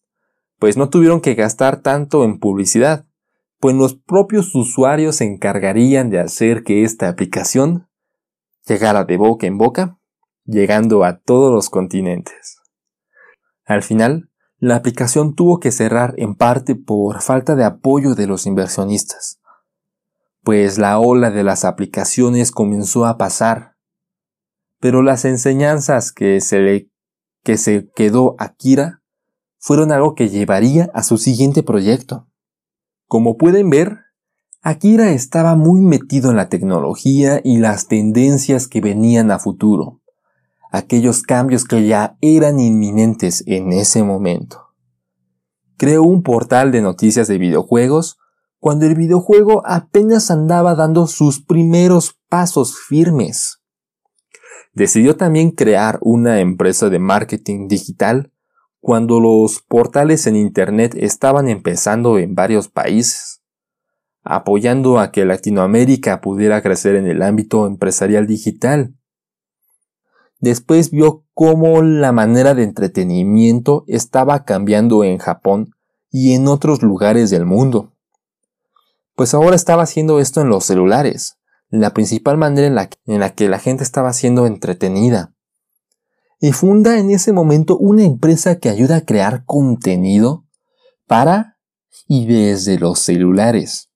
pues 0.60 0.75
no 0.75 0.89
tuvieron 0.89 1.21
que 1.21 1.36
gastar 1.36 1.81
tanto 1.81 2.25
en 2.25 2.38
publicidad 2.38 3.05
pues 3.60 3.76
los 3.76 3.96
propios 3.96 4.54
usuarios 4.56 5.18
se 5.18 5.26
encargarían 5.26 6.10
de 6.10 6.20
hacer 6.20 6.63
que 6.63 6.84
esta 6.84 7.10
aplicación 7.10 7.88
llegara 8.68 9.04
de 9.04 9.18
boca 9.18 9.48
en 9.48 9.58
boca, 9.58 10.00
llegando 10.46 11.04
a 11.04 11.20
todos 11.20 11.54
los 11.54 11.70
continentes. 11.70 12.58
Al 13.65 13.82
final, 13.82 14.30
la 14.58 14.76
aplicación 14.76 15.36
tuvo 15.36 15.60
que 15.60 15.72
cerrar 15.72 16.13
en 16.18 16.36
parte 16.36 16.76
por 16.76 17.22
falta 17.22 17.56
de 17.56 17.63
apoyo 17.63 18.15
de 18.15 18.28
los 18.28 18.46
inversionistas, 18.46 19.39
pues 20.44 20.78
la 20.78 21.00
ola 21.00 21.32
de 21.32 21.44
las 21.44 21.65
aplicaciones 21.65 22.52
comenzó 22.52 23.06
a 23.06 23.18
pasar, 23.18 23.76
pero 24.80 25.02
las 25.02 25.26
enseñanzas 25.26 26.12
que 26.12 26.41
se 26.41 26.60
le 26.60 26.89
que 27.44 27.58
se 27.58 27.89
quedó 27.96 28.36
a 28.39 28.56
Kira 28.56 29.04
fueron 29.60 29.91
algo 29.91 30.15
que 30.15 30.30
llevaría 30.30 30.89
a 30.94 31.04
su 31.04 31.18
siguiente 31.18 31.62
proyecto. 31.62 32.28
Como 33.08 33.38
pueden 33.38 33.70
ver, 33.70 34.00
Akira 34.62 35.12
estaba 35.12 35.56
muy 35.56 35.80
metido 35.82 36.32
en 36.32 36.38
la 36.38 36.50
tecnología 36.50 37.39
y 37.44 37.60
las 37.60 37.88
tendencias 37.88 38.68
que 38.68 38.82
venían 38.82 39.30
a 39.30 39.38
futuro, 39.38 40.02
aquellos 40.72 41.22
cambios 41.22 41.65
que 41.65 41.86
ya 41.86 42.18
eran 42.22 42.60
inminentes 42.60 43.44
en 43.46 43.72
ese 43.72 44.04
momento. 44.04 44.74
Creó 45.78 46.02
un 46.02 46.24
portal 46.24 46.72
de 46.72 46.82
noticias 46.82 47.28
de 47.28 47.38
videojuegos 47.38 48.18
cuando 48.60 48.88
el 48.88 48.96
videojuego 48.96 49.62
apenas 49.68 50.32
andaba 50.32 50.74
dando 50.74 51.06
sus 51.06 51.39
primeros 51.39 52.18
pasos 52.28 52.80
firmes. 52.80 53.62
decidió 54.74 55.15
también 55.15 55.52
crear 55.52 56.00
una 56.02 56.39
empresa 56.39 56.89
de 56.89 57.00
marketing 57.00 57.68
digital 57.68 58.34
cuando 58.86 59.19
los 59.19 59.63
portales 59.67 60.28
en 60.28 60.36
Internet 60.36 60.93
estaban 60.95 61.48
empezando 61.48 62.19
en 62.19 62.36
varios 62.36 62.67
países, 62.67 63.41
apoyando 64.24 65.00
a 65.00 65.12
que 65.12 65.26
Latinoamérica 65.26 66.21
pudiera 66.21 66.62
crecer 66.62 66.95
en 66.95 67.08
el 67.08 67.24
ámbito 67.24 67.65
empresarial 67.65 68.28
digital. 68.28 68.93
Después 70.38 70.91
vio 70.91 71.26
cómo 71.34 71.82
la 71.82 72.12
manera 72.12 72.54
de 72.54 72.62
entretenimiento 72.62 73.86
estaba 73.88 74.45
cambiando 74.45 75.04
en 75.04 75.17
Japón 75.17 75.71
y 76.12 76.36
en 76.36 76.48
otros 76.48 76.84
lugares 76.84 77.32
del 77.32 77.48
mundo. 77.48 77.95
Pues 79.15 79.34
ahora 79.34 79.56
estaba 79.56 79.82
haciendo 79.82 80.19
esto 80.19 80.41
en 80.41 80.50
los 80.50 80.63
celulares, 80.63 81.39
la 81.71 81.91
principal 81.95 82.38
manera 82.38 82.67
en 82.67 82.76
la, 82.76 82.91
en 83.08 83.19
la 83.19 83.32
que 83.32 83.50
la 83.50 83.58
gente 83.58 83.84
estaba 83.84 84.13
siendo 84.13 84.45
entretenida 84.45 85.35
y 86.45 86.51
funda 86.51 86.99
en 86.99 87.10
ese 87.10 87.34
momento 87.34 87.75
una 87.75 88.03
empresa 88.03 88.60
que 88.60 88.69
ayuda 88.69 88.97
a 88.97 89.01
crear 89.01 89.45
contenido 89.45 90.45
para 91.08 91.58
y 92.08 92.27
desde 92.27 92.77
los 92.77 92.99
celulares. 92.99 93.89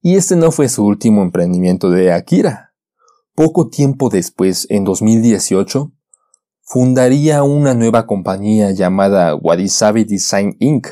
Y 0.00 0.14
este 0.14 0.36
no 0.36 0.52
fue 0.52 0.68
su 0.68 0.86
último 0.86 1.22
emprendimiento 1.22 1.90
de 1.90 2.12
Akira. 2.12 2.72
Poco 3.34 3.68
tiempo 3.68 4.10
después, 4.10 4.68
en 4.70 4.84
2018, 4.84 5.90
fundaría 6.62 7.42
una 7.42 7.74
nueva 7.74 8.06
compañía 8.06 8.70
llamada 8.70 9.34
Wadisabi 9.34 10.04
Design 10.04 10.54
Inc., 10.60 10.86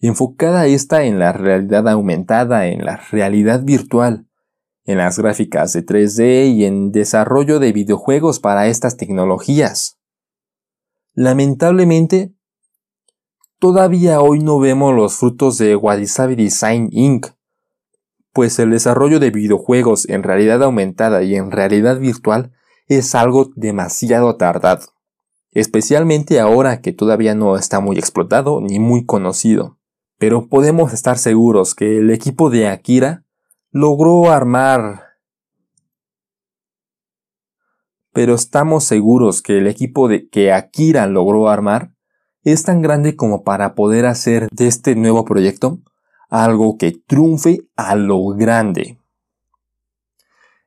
enfocada 0.00 0.66
esta 0.66 1.04
en 1.04 1.18
la 1.18 1.32
realidad 1.32 1.88
aumentada, 1.88 2.66
en 2.66 2.84
la 2.84 2.98
realidad 2.98 3.62
virtual, 3.62 4.27
en 4.88 4.96
las 4.96 5.18
gráficas 5.18 5.74
de 5.74 5.84
3D 5.84 6.50
y 6.50 6.64
en 6.64 6.92
desarrollo 6.92 7.58
de 7.58 7.72
videojuegos 7.72 8.40
para 8.40 8.68
estas 8.68 8.96
tecnologías. 8.96 9.98
Lamentablemente, 11.12 12.32
todavía 13.58 14.22
hoy 14.22 14.38
no 14.38 14.58
vemos 14.58 14.94
los 14.94 15.16
frutos 15.16 15.58
de 15.58 15.76
Wadisabi 15.76 16.36
Design 16.36 16.88
Inc., 16.90 17.26
pues 18.32 18.58
el 18.58 18.70
desarrollo 18.70 19.20
de 19.20 19.30
videojuegos 19.30 20.08
en 20.08 20.22
realidad 20.22 20.62
aumentada 20.62 21.22
y 21.22 21.34
en 21.34 21.50
realidad 21.50 21.98
virtual 21.98 22.52
es 22.86 23.14
algo 23.14 23.50
demasiado 23.56 24.36
tardado, 24.36 24.86
especialmente 25.50 26.40
ahora 26.40 26.80
que 26.80 26.94
todavía 26.94 27.34
no 27.34 27.58
está 27.58 27.80
muy 27.80 27.98
explotado 27.98 28.62
ni 28.62 28.78
muy 28.78 29.04
conocido. 29.04 29.76
Pero 30.16 30.48
podemos 30.48 30.94
estar 30.94 31.18
seguros 31.18 31.74
que 31.74 31.98
el 31.98 32.10
equipo 32.10 32.48
de 32.48 32.68
Akira 32.68 33.26
logró 33.70 34.30
armar. 34.30 35.04
Pero 38.12 38.34
estamos 38.34 38.84
seguros 38.84 39.42
que 39.42 39.58
el 39.58 39.66
equipo 39.66 40.08
de 40.08 40.28
que 40.28 40.52
Akira 40.52 41.06
logró 41.06 41.48
armar 41.48 41.92
es 42.42 42.64
tan 42.64 42.82
grande 42.82 43.16
como 43.16 43.44
para 43.44 43.74
poder 43.74 44.06
hacer 44.06 44.48
de 44.50 44.66
este 44.66 44.96
nuevo 44.96 45.24
proyecto 45.24 45.80
algo 46.28 46.76
que 46.78 46.92
triunfe 47.06 47.68
a 47.76 47.94
lo 47.94 48.28
grande. 48.28 48.98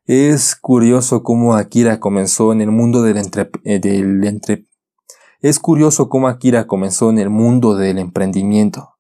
Es 0.06 0.56
curioso 0.56 1.24
cómo 1.24 1.56
Akira 1.56 2.00
comenzó 2.00 2.52
en 2.52 2.62
el 2.62 2.72
mundo 2.72 3.04
del, 3.04 3.18
eh, 3.64 3.80
del 3.80 4.24
entre 4.26 4.66
es 5.42 5.60
curioso 5.60 6.08
cómo 6.08 6.28
Akira 6.28 6.68
comenzó 6.68 7.10
en 7.10 7.18
el 7.18 7.32
mundo 7.32 7.76
del 7.76 7.98
emprendimiento, 7.98 8.98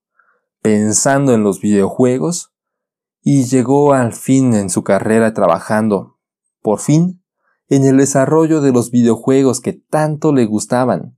pensando 0.63 1.35
en 1.35 1.43
los 1.43 1.61
videojuegos 1.61 2.50
y 3.21 3.45
llegó 3.45 3.93
al 3.93 4.13
fin 4.13 4.53
en 4.53 4.69
su 4.69 4.84
carrera 4.84 5.34
trabajando, 5.34 6.17
por 6.62 6.79
fin, 6.79 7.23
en 7.69 7.86
el 7.86 7.97
desarrollo 7.97 8.62
de 8.62 8.71
los 8.71 8.91
videojuegos 8.91 9.62
que 9.62 9.73
tanto 9.73 10.34
le 10.34 10.45
gustaban. 10.45 11.17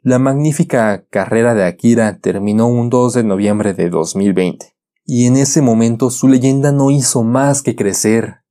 La 0.00 0.18
magnífica 0.18 1.04
carrera 1.10 1.54
de 1.54 1.64
Akira 1.64 2.18
terminó 2.18 2.66
un 2.66 2.90
2 2.90 3.14
de 3.14 3.24
noviembre 3.24 3.74
de 3.74 3.90
2020, 3.90 4.74
y 5.04 5.26
en 5.26 5.36
ese 5.36 5.62
momento 5.62 6.10
su 6.10 6.28
leyenda 6.28 6.72
no 6.72 6.90
hizo 6.90 7.22
más 7.22 7.62
que 7.62 7.76
crecer, 7.76 8.42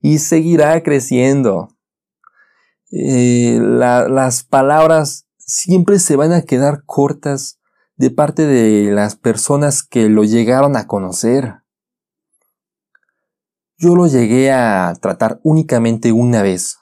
y 0.00 0.18
seguirá 0.18 0.82
creciendo. 0.82 1.68
Eh, 2.90 3.58
las 3.60 4.44
palabras 4.44 5.26
siempre 5.36 5.98
se 5.98 6.16
van 6.16 6.32
a 6.32 6.42
quedar 6.42 6.84
cortas 6.84 7.58
de 7.96 8.10
parte 8.10 8.46
de 8.46 8.92
las 8.92 9.16
personas 9.16 9.82
que 9.82 10.08
lo 10.08 10.24
llegaron 10.24 10.76
a 10.76 10.86
conocer. 10.86 11.62
Yo 13.80 13.94
lo 13.94 14.08
llegué 14.08 14.50
a 14.50 14.92
tratar 15.00 15.38
únicamente 15.44 16.10
una 16.10 16.42
vez. 16.42 16.78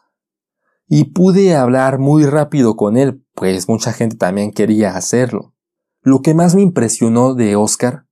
Y 0.88 1.04
pude 1.12 1.54
hablar 1.54 1.98
muy 1.98 2.24
rápido 2.24 2.74
con 2.74 2.96
él, 2.96 3.22
pues 3.34 3.68
mucha 3.68 3.92
gente 3.92 4.16
también 4.16 4.50
quería 4.50 4.96
hacerlo. 4.96 5.52
Lo 6.00 6.22
que 6.22 6.32
más 6.32 6.54
me 6.54 6.62
impresionó 6.62 7.34
de 7.34 7.54
Oscar 7.54 8.06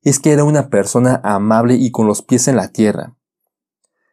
es 0.00 0.20
que 0.20 0.32
era 0.32 0.44
una 0.44 0.70
persona 0.70 1.20
amable 1.22 1.74
y 1.74 1.90
con 1.90 2.06
los 2.06 2.22
pies 2.22 2.48
en 2.48 2.56
la 2.56 2.68
tierra. 2.68 3.14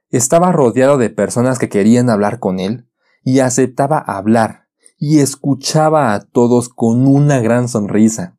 Estaba 0.09 0.51
rodeado 0.51 0.97
de 0.97 1.09
personas 1.09 1.57
que 1.57 1.69
querían 1.69 2.09
hablar 2.09 2.39
con 2.39 2.59
él 2.59 2.89
y 3.23 3.39
aceptaba 3.39 3.97
hablar 3.97 4.67
y 4.97 5.19
escuchaba 5.19 6.13
a 6.13 6.19
todos 6.19 6.67
con 6.67 7.07
una 7.07 7.39
gran 7.39 7.69
sonrisa. 7.69 8.37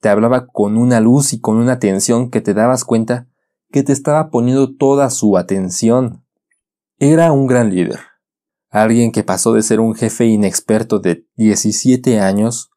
Te 0.00 0.10
hablaba 0.10 0.48
con 0.48 0.76
una 0.76 1.00
luz 1.00 1.32
y 1.32 1.40
con 1.40 1.56
una 1.56 1.72
atención 1.72 2.30
que 2.30 2.42
te 2.42 2.52
dabas 2.52 2.84
cuenta 2.84 3.29
que 3.70 3.82
te 3.82 3.92
estaba 3.92 4.30
poniendo 4.30 4.74
toda 4.74 5.10
su 5.10 5.36
atención. 5.36 6.24
Era 6.98 7.32
un 7.32 7.46
gran 7.46 7.70
líder, 7.70 8.00
alguien 8.68 9.12
que 9.12 9.24
pasó 9.24 9.52
de 9.52 9.62
ser 9.62 9.80
un 9.80 9.94
jefe 9.94 10.26
inexperto 10.26 10.98
de 10.98 11.26
17 11.36 12.20
años, 12.20 12.70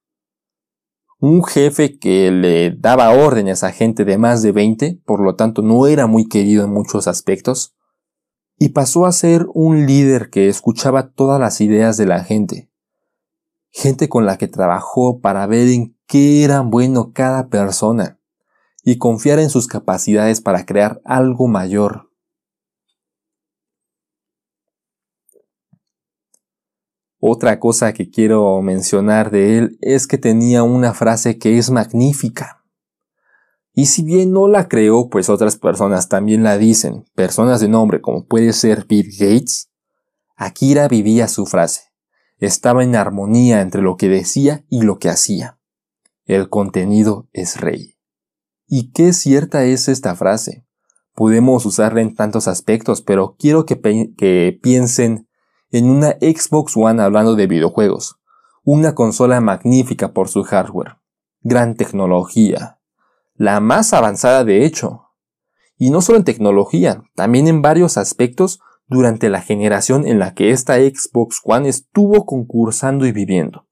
un 1.20 1.44
jefe 1.44 1.98
que 1.98 2.32
le 2.32 2.72
daba 2.72 3.12
órdenes 3.12 3.64
a 3.64 3.72
gente 3.72 4.06
de 4.06 4.18
más 4.18 4.42
de 4.42 4.52
20, 4.52 5.02
por 5.06 5.22
lo 5.22 5.36
tanto 5.36 5.62
no 5.62 5.88
era 5.88 6.06
muy 6.08 6.28
querido 6.28 6.64
en 6.64 6.72
muchos 6.72 7.08
aspectos, 7.08 7.76
y 8.58 8.70
pasó 8.70 9.06
a 9.06 9.12
ser 9.12 9.48
un 9.54 9.86
líder 9.86 10.30
que 10.30 10.48
escuchaba 10.48 11.12
todas 11.12 11.40
las 11.40 11.60
ideas 11.60 11.98
de 11.98 12.06
la 12.06 12.24
gente, 12.24 12.70
gente 13.72 14.10
con 14.10 14.26
la 14.26 14.38
que 14.38 14.48
trabajó 14.48 15.20
para 15.20 15.48
ver 15.48 15.68
en 15.70 15.98
qué 16.08 16.44
era 16.44 16.62
bueno 16.62 17.12
cada 17.14 17.48
persona 17.48 18.20
y 18.84 18.98
confiar 18.98 19.40
en 19.40 19.50
sus 19.50 19.68
capacidades 19.68 20.42
para 20.42 20.66
crear 20.66 21.02
algo 21.06 21.48
mayor. 21.48 22.10
Otra 27.20 27.58
cosa 27.58 27.94
que 27.94 28.10
quiero 28.10 28.62
mencionar 28.62 29.32
de 29.32 29.58
él 29.58 29.78
es 29.80 30.08
que 30.08 30.18
tenía 30.18 30.64
una 30.64 30.94
frase 30.94 31.38
que 31.38 31.58
es 31.58 31.72
magnífica. 31.72 32.66
Y 33.74 33.86
si 33.86 34.04
bien 34.04 34.34
no 34.34 34.50
la 34.50 34.68
creó, 34.68 35.10
pues 35.10 35.30
otras 35.30 35.56
personas 35.56 36.10
también 36.10 36.44
la 36.44 36.58
dicen, 36.58 37.06
personas 37.16 37.62
de 37.62 37.70
nombre 37.70 38.02
como 38.02 38.28
puede 38.28 38.52
ser 38.52 38.86
Bill 38.86 39.10
Gates, 39.18 39.70
Akira 40.36 40.90
vivía 40.90 41.30
su 41.30 41.46
frase. 41.46 41.94
Estaba 42.40 42.84
en 42.84 42.96
armonía 42.96 43.62
entre 43.62 43.82
lo 43.82 43.96
que 43.96 44.10
decía 44.10 44.66
y 44.68 44.82
lo 44.82 45.00
que 45.00 45.08
hacía. 45.08 45.60
El 46.26 46.50
contenido 46.50 47.30
es 47.32 47.62
rey. 47.62 47.93
¿Y 48.76 48.90
qué 48.90 49.14
cierta 49.14 49.66
es 49.66 49.88
esta 49.88 50.16
frase? 50.16 50.66
Podemos 51.14 51.64
usarla 51.64 52.02
en 52.02 52.16
tantos 52.16 52.48
aspectos, 52.48 53.04
pero 53.04 53.36
quiero 53.38 53.68
que, 53.68 54.60
piensen 54.64 55.28
en 55.70 55.92
una 55.92 56.14
Xbox 56.14 56.76
One 56.76 57.00
hablando 57.00 57.36
de 57.36 57.46
videojuegos. 57.46 58.20
Una 58.64 58.96
consola 58.96 59.42
magnífica 59.42 60.12
por 60.12 60.28
su 60.28 60.42
hardware. 60.42 60.98
Gran 61.42 61.76
tecnología. 61.76 62.80
La 63.36 63.60
más 63.60 63.94
avanzada 63.94 64.44
de 64.44 64.66
hecho. 64.66 65.04
Y 65.78 65.92
no 65.92 66.02
solo 66.02 66.18
en 66.18 66.24
tecnología, 66.24 67.04
también 67.14 67.48
en 67.48 67.62
varios 67.62 68.00
aspectos 68.00 68.60
durante 68.88 69.30
la 69.30 69.42
generación 69.42 70.08
en 70.08 70.18
la 70.18 70.34
que 70.34 70.50
esta 70.50 70.78
Xbox 70.78 71.42
One 71.44 71.70
estuvo 71.70 72.26
concursando 72.26 73.06
y 73.06 73.12
viviendo. 73.12 73.68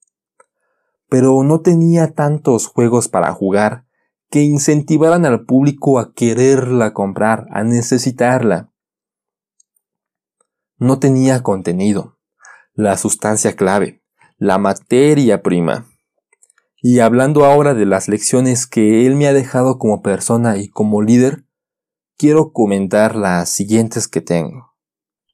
Pero 1.10 1.42
no 1.42 1.62
tenía 1.62 2.14
tantos 2.14 2.68
juegos 2.68 3.08
para 3.08 3.34
jugar 3.34 3.86
que 4.32 4.42
incentivaran 4.42 5.26
al 5.26 5.46
público 5.46 6.00
a 6.00 6.14
quererla 6.14 6.94
comprar, 6.94 7.48
a 7.52 7.64
necesitarla. 7.64 8.72
No 10.78 11.00
tenía 11.00 11.44
contenido, 11.44 12.18
la 12.74 12.98
sustancia 12.98 13.58
clave, 13.58 14.02
la 14.38 14.58
materia 14.58 15.44
prima. 15.44 15.86
Y 16.82 17.00
hablando 17.00 17.44
ahora 17.46 17.74
de 17.74 17.86
las 17.86 18.08
lecciones 18.08 18.66
que 18.66 19.06
él 19.06 19.16
me 19.16 19.28
ha 19.28 19.34
dejado 19.34 19.78
como 19.78 20.02
persona 20.02 20.58
y 20.58 20.70
como 20.70 21.02
líder, 21.02 21.46
quiero 22.18 22.54
comentar 22.54 23.16
las 23.16 23.50
siguientes 23.50 24.08
que 24.08 24.22
tengo. 24.22 24.74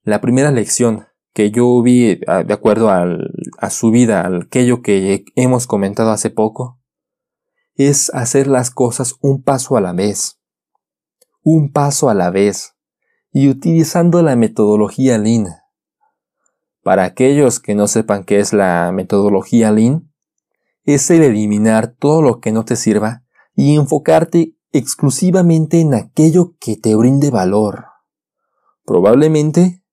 La 0.01 0.21
primera 0.21 0.51
lección 0.51 1.05
que 1.33 1.51
yo 1.51 1.83
vi 1.83 2.19
ah, 2.25 2.43
de 2.43 2.53
acuerdo 2.53 2.89
a 2.89 3.69
su 3.69 3.91
vida, 3.91 4.27
aquello 4.27 4.81
que 4.81 5.23
hemos 5.35 5.67
comentado 5.67 6.09
hace 6.09 6.31
poco, 6.31 6.76
es 7.77 8.11
hacer 8.13 8.47
las 8.47 8.71
cosas 8.71 9.15
un 9.21 9.43
paso 9.43 9.77
a 9.77 9.81
la 9.81 9.93
vez. 9.93 10.39
Un 11.43 11.71
paso 11.71 12.09
a 12.09 12.13
la 12.13 12.31
vez. 12.31 12.75
Y 13.31 13.49
utilizando 13.49 14.21
la 14.23 14.35
metodología 14.35 15.17
Lean. 15.17 15.45
Para 16.81 17.03
aquellos 17.03 17.59
que 17.59 17.75
no 17.75 17.87
sepan 17.87 18.23
qué 18.23 18.39
es 18.39 18.51
la 18.51 18.91
metodología 18.91 19.71
Lean, 19.71 20.11
es 20.83 21.09
el 21.11 21.21
eliminar 21.21 21.87
todo 21.87 22.21
lo 22.21 22.39
que 22.39 22.51
no 22.51 22.65
te 22.65 22.75
sirva 22.75 23.23
y 23.55 23.75
enfocarte 23.75 24.55
exclusivamente 24.71 25.79
en 25.79 25.93
aquello 25.93 26.55
que 26.59 26.77
te 26.77 26.95
brinde 26.95 27.29
valor. 27.29 27.85
Probablemente 28.85 29.83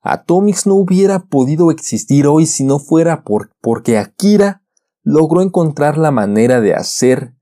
Atomics 0.00 0.66
no 0.66 0.74
hubiera 0.74 1.20
podido 1.20 1.70
existir 1.70 2.26
hoy 2.26 2.46
si 2.46 2.64
no 2.64 2.80
fuera 2.80 3.22
por, 3.22 3.52
porque 3.60 3.98
Akira 3.98 4.61
logró 5.02 5.42
encontrar 5.42 5.98
la 5.98 6.10
manera 6.10 6.60
de 6.60 6.74
hacer 6.74 7.34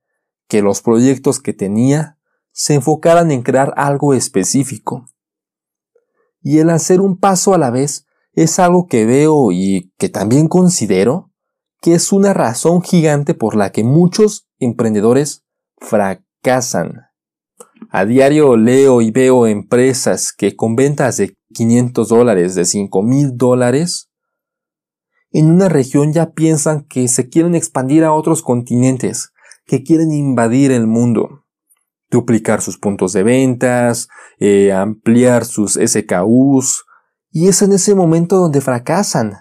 que 0.49 0.63
los 0.63 0.83
proyectos 0.83 1.41
que 1.41 1.53
tenía 1.53 2.19
se 2.53 2.75
enfocaran 2.75 3.31
en 3.31 3.43
crear 3.43 3.73
algo 3.77 4.15
específico. 4.15 5.07
Y 6.43 6.59
el 6.59 6.71
hacer 6.71 7.01
un 7.01 7.19
paso 7.19 7.55
a 7.55 7.59
la 7.59 7.71
vez 7.71 8.07
es 8.33 8.59
algo 8.59 8.87
que 8.87 9.05
veo 9.05 9.53
y 9.53 9.93
que 9.99 10.09
también 10.09 10.49
considero 10.49 11.31
que 11.81 11.95
es 11.95 12.13
una 12.13 12.35
razón 12.35 12.83
gigante 12.83 13.35
por 13.35 13.57
la 13.57 13.73
que 13.73 13.85
muchos 13.85 14.49
emprendedores 14.59 15.45
fracasan. 15.79 17.07
A 17.91 18.05
diario 18.05 18.57
leo 18.57 19.01
y 19.01 19.11
veo 19.11 19.47
empresas 19.47 20.33
que 20.33 20.55
con 20.55 20.77
ventas 20.77 21.17
de 21.17 21.35
500 21.55 22.09
dólares, 22.09 22.55
de 22.55 22.65
5 22.65 23.03
mil 23.03 23.37
dólares, 23.37 24.10
en 25.33 25.51
una 25.51 25.69
región 25.69 26.13
ya 26.13 26.33
piensan 26.33 26.85
que 26.85 27.09
se 27.09 27.29
quieren 27.29 27.55
expandir 27.55 28.05
a 28.05 28.13
otros 28.13 28.43
continentes, 28.43 29.33
que 29.65 29.83
quieren 29.83 30.13
invadir 30.13 30.73
el 30.73 30.87
mundo, 30.87 31.45
duplicar 32.11 32.61
sus 32.61 32.79
puntos 32.79 33.13
de 33.13 33.23
ventas, 33.23 34.09
eh, 34.39 34.73
ampliar 34.73 35.45
sus 35.45 35.75
SKUs, 35.75 36.85
y 37.31 37.49
es 37.49 37.63
en 37.63 37.73
ese 37.73 37.95
momento 37.95 38.37
donde 38.37 38.61
fracasan. 38.61 39.35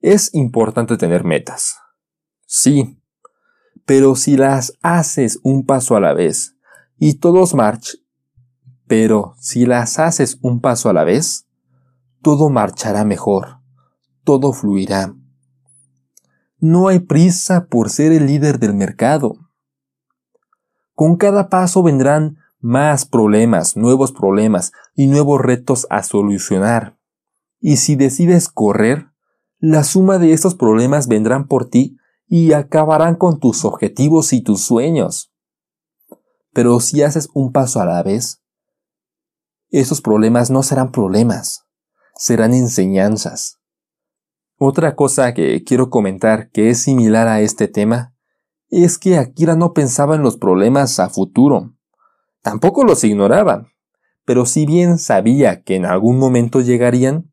Es 0.00 0.34
importante 0.34 0.96
tener 0.96 1.24
metas. 1.24 1.76
Sí, 2.46 3.00
pero 3.86 4.16
si 4.16 4.36
las 4.36 4.74
haces 4.82 5.40
un 5.42 5.64
paso 5.64 5.96
a 5.96 6.00
la 6.00 6.12
vez, 6.12 6.56
y 6.98 7.14
todos 7.14 7.54
march. 7.54 8.02
Pero 8.86 9.34
si 9.38 9.66
las 9.66 9.98
haces 9.98 10.38
un 10.42 10.60
paso 10.60 10.88
a 10.88 10.92
la 10.92 11.04
vez, 11.04 11.46
todo 12.22 12.50
marchará 12.50 13.04
mejor, 13.04 13.57
todo 14.28 14.52
fluirá. 14.52 15.14
No 16.58 16.88
hay 16.88 16.98
prisa 16.98 17.64
por 17.70 17.88
ser 17.88 18.12
el 18.12 18.26
líder 18.26 18.58
del 18.58 18.74
mercado. 18.74 19.38
Con 20.92 21.16
cada 21.16 21.48
paso 21.48 21.82
vendrán 21.82 22.36
más 22.60 23.06
problemas, 23.06 23.74
nuevos 23.74 24.12
problemas 24.12 24.72
y 24.94 25.06
nuevos 25.06 25.40
retos 25.40 25.86
a 25.88 26.02
solucionar. 26.02 26.98
Y 27.58 27.78
si 27.78 27.96
decides 27.96 28.50
correr, 28.50 29.06
la 29.60 29.82
suma 29.82 30.18
de 30.18 30.34
estos 30.34 30.54
problemas 30.54 31.08
vendrán 31.08 31.46
por 31.46 31.70
ti 31.70 31.96
y 32.26 32.52
acabarán 32.52 33.14
con 33.14 33.40
tus 33.40 33.64
objetivos 33.64 34.34
y 34.34 34.42
tus 34.42 34.60
sueños. 34.60 35.32
Pero 36.52 36.80
si 36.80 37.02
haces 37.02 37.30
un 37.32 37.50
paso 37.50 37.80
a 37.80 37.86
la 37.86 38.02
vez, 38.02 38.42
esos 39.70 40.02
problemas 40.02 40.50
no 40.50 40.62
serán 40.62 40.92
problemas, 40.92 41.64
serán 42.14 42.52
enseñanzas. 42.52 43.57
Otra 44.60 44.96
cosa 44.96 45.34
que 45.34 45.62
quiero 45.62 45.88
comentar 45.88 46.50
que 46.50 46.70
es 46.70 46.82
similar 46.82 47.28
a 47.28 47.40
este 47.40 47.68
tema 47.68 48.12
es 48.70 48.98
que 48.98 49.16
Akira 49.16 49.54
no 49.54 49.72
pensaba 49.72 50.16
en 50.16 50.22
los 50.22 50.36
problemas 50.36 50.98
a 50.98 51.08
futuro. 51.08 51.74
Tampoco 52.42 52.82
los 52.82 53.04
ignoraba, 53.04 53.68
pero 54.24 54.46
si 54.46 54.66
bien 54.66 54.98
sabía 54.98 55.62
que 55.62 55.76
en 55.76 55.86
algún 55.86 56.18
momento 56.18 56.60
llegarían, 56.60 57.32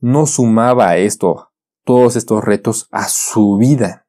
no 0.00 0.26
sumaba 0.26 0.96
esto 0.96 1.50
todos 1.84 2.14
estos 2.14 2.44
retos 2.44 2.86
a 2.92 3.08
su 3.08 3.56
vida. 3.56 4.06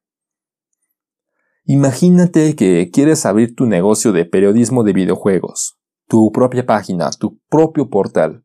Imagínate 1.64 2.54
que 2.54 2.90
quieres 2.92 3.26
abrir 3.26 3.56
tu 3.56 3.66
negocio 3.66 4.12
de 4.12 4.24
periodismo 4.24 4.84
de 4.84 4.92
videojuegos, 4.92 5.78
tu 6.06 6.30
propia 6.30 6.64
página, 6.64 7.10
tu 7.10 7.40
propio 7.48 7.90
portal. 7.90 8.44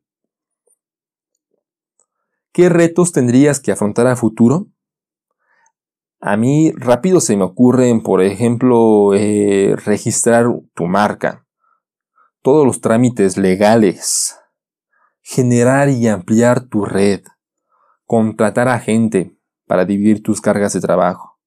¿Qué 2.56 2.70
retos 2.70 3.12
tendrías 3.12 3.60
que 3.60 3.70
afrontar 3.70 4.06
a 4.06 4.16
futuro? 4.16 4.68
A 6.22 6.38
mí 6.38 6.72
rápido 6.74 7.20
se 7.20 7.36
me 7.36 7.44
ocurren, 7.44 8.02
por 8.02 8.22
ejemplo, 8.22 9.12
eh, 9.12 9.76
registrar 9.84 10.46
tu 10.72 10.86
marca, 10.86 11.46
todos 12.40 12.64
los 12.64 12.80
trámites 12.80 13.36
legales, 13.36 14.38
generar 15.20 15.90
y 15.90 16.08
ampliar 16.08 16.66
tu 16.66 16.86
red, 16.86 17.24
contratar 18.06 18.68
a 18.68 18.78
gente 18.78 19.38
para 19.66 19.84
dividir 19.84 20.22
tus 20.22 20.40
cargas 20.40 20.72
de 20.72 20.80
trabajo 20.80 21.38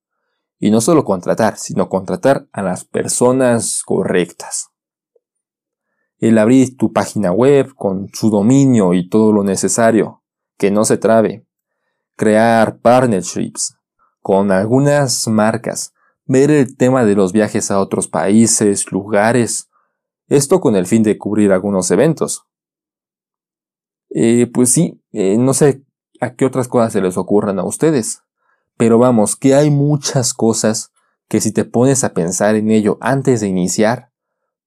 y 0.59 0.69
no 0.69 0.79
solo 0.79 1.05
contratar, 1.05 1.57
sino 1.57 1.89
contratar 1.89 2.47
a 2.51 2.61
las 2.61 2.85
personas 2.85 3.81
correctas. 3.83 4.69
El 6.19 6.37
abrir 6.37 6.77
tu 6.77 6.93
página 6.93 7.31
web 7.31 7.73
con 7.73 8.09
su 8.13 8.29
dominio 8.29 8.93
y 8.93 9.09
todo 9.09 9.33
lo 9.33 9.43
necesario, 9.43 10.18
que 10.59 10.69
no 10.69 10.85
se 10.85 10.97
trabe. 10.97 11.47
Crear 12.15 12.77
partnerships 12.79 13.77
con 14.21 14.51
algunas 14.51 15.27
marcas. 15.27 15.93
Ver 16.25 16.51
el 16.51 16.77
tema 16.77 17.05
de 17.05 17.15
los 17.15 17.31
viajes 17.31 17.71
a 17.71 17.79
otros 17.79 18.07
países, 18.07 18.91
lugares. 18.91 19.69
Esto 20.27 20.59
con 20.59 20.75
el 20.75 20.85
fin 20.85 21.01
de 21.01 21.17
cubrir 21.17 21.51
algunos 21.51 21.89
eventos. 21.89 22.45
Eh, 24.11 24.47
pues 24.53 24.71
sí, 24.71 25.01
eh, 25.11 25.37
no 25.39 25.53
sé 25.53 25.83
a 26.19 26.35
qué 26.35 26.45
otras 26.45 26.67
cosas 26.67 26.93
se 26.93 27.01
les 27.01 27.17
ocurran 27.17 27.57
a 27.57 27.63
ustedes. 27.63 28.21
Pero 28.77 28.99
vamos, 28.99 29.35
que 29.35 29.55
hay 29.55 29.71
muchas 29.71 30.33
cosas 30.33 30.91
que 31.29 31.39
si 31.39 31.53
te 31.53 31.63
pones 31.63 32.03
a 32.03 32.13
pensar 32.13 32.55
en 32.55 32.69
ello 32.69 32.97
antes 32.99 33.39
de 33.39 33.47
iniciar, 33.47 34.11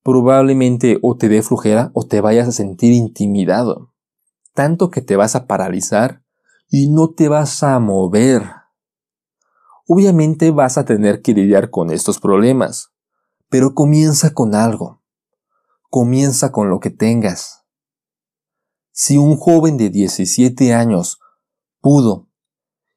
probablemente 0.03 0.99
o 1.03 1.17
te 1.17 1.29
dé 1.29 1.43
flujera 1.43 1.91
o 1.93 2.07
te 2.07 2.23
vayas 2.23 2.49
a 2.49 2.53
sentir 2.53 2.93
intimidado. 2.93 3.92
Tanto 4.55 4.91
que 4.91 5.01
te 5.01 5.17
vas 5.17 5.35
a 5.35 5.47
paralizar 5.47 6.23
y 6.69 6.91
no 6.91 7.11
te 7.11 7.29
vas 7.29 7.63
a 7.63 7.79
mover. 7.79 8.43
Obviamente 9.87 10.51
vas 10.51 10.79
a 10.79 10.85
tener 10.85 11.23
que 11.23 11.35
lidiar 11.35 11.71
con 11.71 11.91
estos 11.91 12.19
problemas, 12.21 12.93
pero 13.49 13.75
comienza 13.75 14.33
con 14.33 14.55
algo. 14.55 15.03
Comienza 15.91 16.53
con 16.53 16.71
lo 16.71 16.81
que 16.81 16.91
tengas. 16.91 17.65
Si 18.93 19.17
un 19.19 19.37
joven 19.37 19.77
de 19.77 19.91
17 19.91 20.75
años 20.75 21.19
pudo 21.81 22.29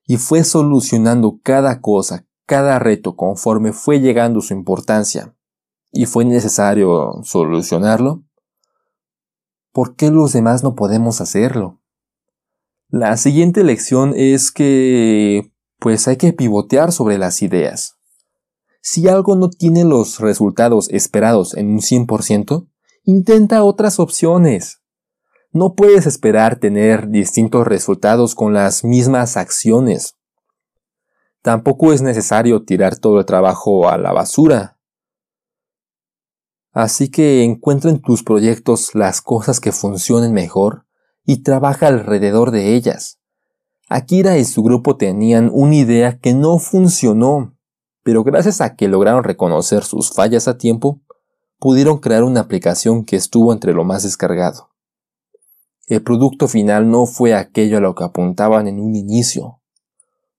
y 0.06 0.18
fue 0.18 0.44
solucionando 0.44 1.39
cada 1.41 1.82
cosa, 1.82 2.26
cada 2.46 2.80
reto 2.80 3.15
conforme 3.15 3.74
fue 3.74 4.00
llegando 4.00 4.41
su 4.41 4.54
importancia 4.54 5.36
y 5.91 6.06
fue 6.06 6.26
necesario 6.26 7.22
solucionarlo, 7.24 8.24
¿por 9.76 9.98
qué 9.98 10.10
los 10.10 10.32
demás 10.32 10.64
no 10.64 10.74
podemos 10.74 11.20
hacerlo? 11.20 11.82
La 12.88 13.18
siguiente 13.18 13.62
lección 13.62 14.14
es 14.16 14.50
que 14.50 15.52
pues 15.80 16.08
hay 16.08 16.16
que 16.16 16.32
pivotear 16.32 16.94
sobre 16.94 17.18
las 17.18 17.42
ideas. 17.42 17.98
Si 18.82 19.10
algo 19.10 19.36
no 19.36 19.50
tiene 19.50 19.84
los 19.84 20.20
resultados 20.20 20.88
esperados 20.92 21.58
en 21.58 21.72
un 21.72 21.80
100%, 21.80 22.70
intenta 23.04 23.66
otras 23.66 24.00
opciones. 24.00 24.82
No 25.52 25.76
puedes 25.76 26.08
esperar 26.08 26.58
tener 26.58 27.10
distintos 27.10 27.68
resultados 27.68 28.34
con 28.34 28.54
las 28.54 28.86
mismas 28.86 29.36
acciones. 29.36 30.16
Tampoco 31.42 31.92
es 31.92 32.02
necesario 32.02 32.64
tirar 32.64 32.96
todo 32.96 33.20
el 33.20 33.26
trabajo 33.26 33.90
a 33.90 33.98
la 33.98 34.14
basura. 34.14 34.75
Así 36.76 37.08
que 37.08 37.46
encuentra 37.46 37.90
en 37.90 38.02
tus 38.02 38.22
proyectos 38.22 38.96
las 38.96 39.22
cosas 39.22 39.62
que 39.62 39.71
funcionen 39.71 40.34
mejor 40.34 40.86
y 41.26 41.42
trabaja 41.42 41.88
alrededor 41.88 42.52
de 42.52 42.76
ellas. 42.76 43.21
Akira 43.88 44.38
y 44.38 44.44
su 44.44 44.62
grupo 44.62 44.98
tenían 44.98 45.50
una 45.54 45.76
idea 45.76 46.19
que 46.19 46.34
no 46.34 46.60
funcionó, 46.60 47.56
pero 48.04 48.26
gracias 48.26 48.60
a 48.60 48.76
que 48.76 48.90
lograron 48.90 49.23
reconocer 49.23 49.86
sus 49.86 50.12
fallas 50.12 50.50
a 50.50 50.58
tiempo, 50.58 51.00
pudieron 51.60 52.00
crear 52.00 52.26
una 52.26 52.42
aplicación 52.42 53.06
que 53.06 53.15
estuvo 53.15 53.54
entre 53.54 53.73
lo 53.73 53.86
más 53.86 54.04
descargado. 54.04 54.71
El 55.88 56.04
producto 56.04 56.50
final 56.50 56.92
no 56.92 57.06
fue 57.06 57.34
aquello 57.34 57.78
a 57.78 57.82
lo 57.82 57.96
que 57.96 58.04
apuntaban 58.04 58.67
en 58.67 58.82
un 58.82 58.96
inicio, 58.96 59.62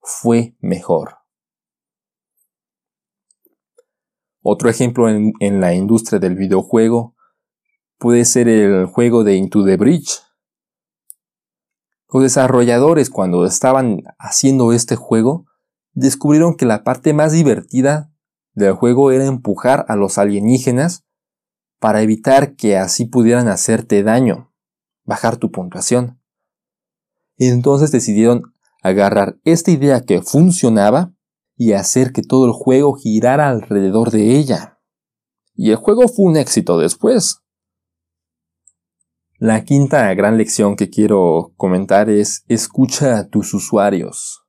fue 0.02 0.54
mejor. 0.60 1.15
Otro 4.48 4.70
ejemplo 4.70 5.08
en, 5.10 5.60
la 5.60 5.74
industria 5.74 6.20
del 6.20 6.36
videojuego 6.36 7.16
puede 7.98 8.24
ser 8.24 8.46
el 8.46 8.86
juego 8.86 9.24
de 9.24 9.34
Into 9.34 9.64
the 9.64 9.76
Bridge. 9.76 10.20
Los 12.12 12.22
desarrolladores 12.22 13.10
cuando 13.10 13.44
estaban 13.44 14.04
haciendo 14.20 14.72
este 14.72 14.94
juego 14.94 15.46
descubrieron 15.94 16.56
que 16.56 16.64
la 16.64 16.84
parte 16.84 17.12
más 17.12 17.32
divertida 17.32 18.12
del 18.54 18.74
juego 18.74 19.10
era 19.10 19.26
empujar 19.26 19.84
a 19.88 19.96
los 19.96 20.16
alienígenas 20.16 21.04
para 21.80 22.02
evitar 22.02 22.54
que 22.54 22.76
así 22.76 23.04
pudieran 23.04 23.48
hacerte 23.48 24.04
daño 24.04 24.54
bajar 25.02 25.38
tu 25.38 25.50
puntuación. 25.50 26.20
Entonces 27.36 27.90
decidieron 27.90 28.54
agarrar 28.80 29.40
esta 29.42 29.72
idea 29.72 30.02
que 30.02 30.22
funcionaba 30.22 31.15
y 31.56 31.72
hacer 31.72 32.12
que 32.12 32.22
todo 32.22 32.46
el 32.46 32.52
juego 32.52 32.94
girara 32.94 33.48
alrededor 33.48 34.10
de 34.10 34.36
ella. 34.36 34.78
Y 35.54 35.70
el 35.70 35.76
juego 35.76 36.06
fue 36.08 36.26
un 36.26 36.36
éxito 36.36 36.78
después. 36.78 37.42
La 39.38 39.64
quinta 39.64 40.12
gran 40.14 40.38
lección 40.38 40.76
que 40.76 40.88
quiero 40.88 41.52
comentar 41.56 42.08
es 42.08 42.44
escucha 42.48 43.18
a 43.18 43.28
tus 43.28 43.52
usuarios. 43.54 44.46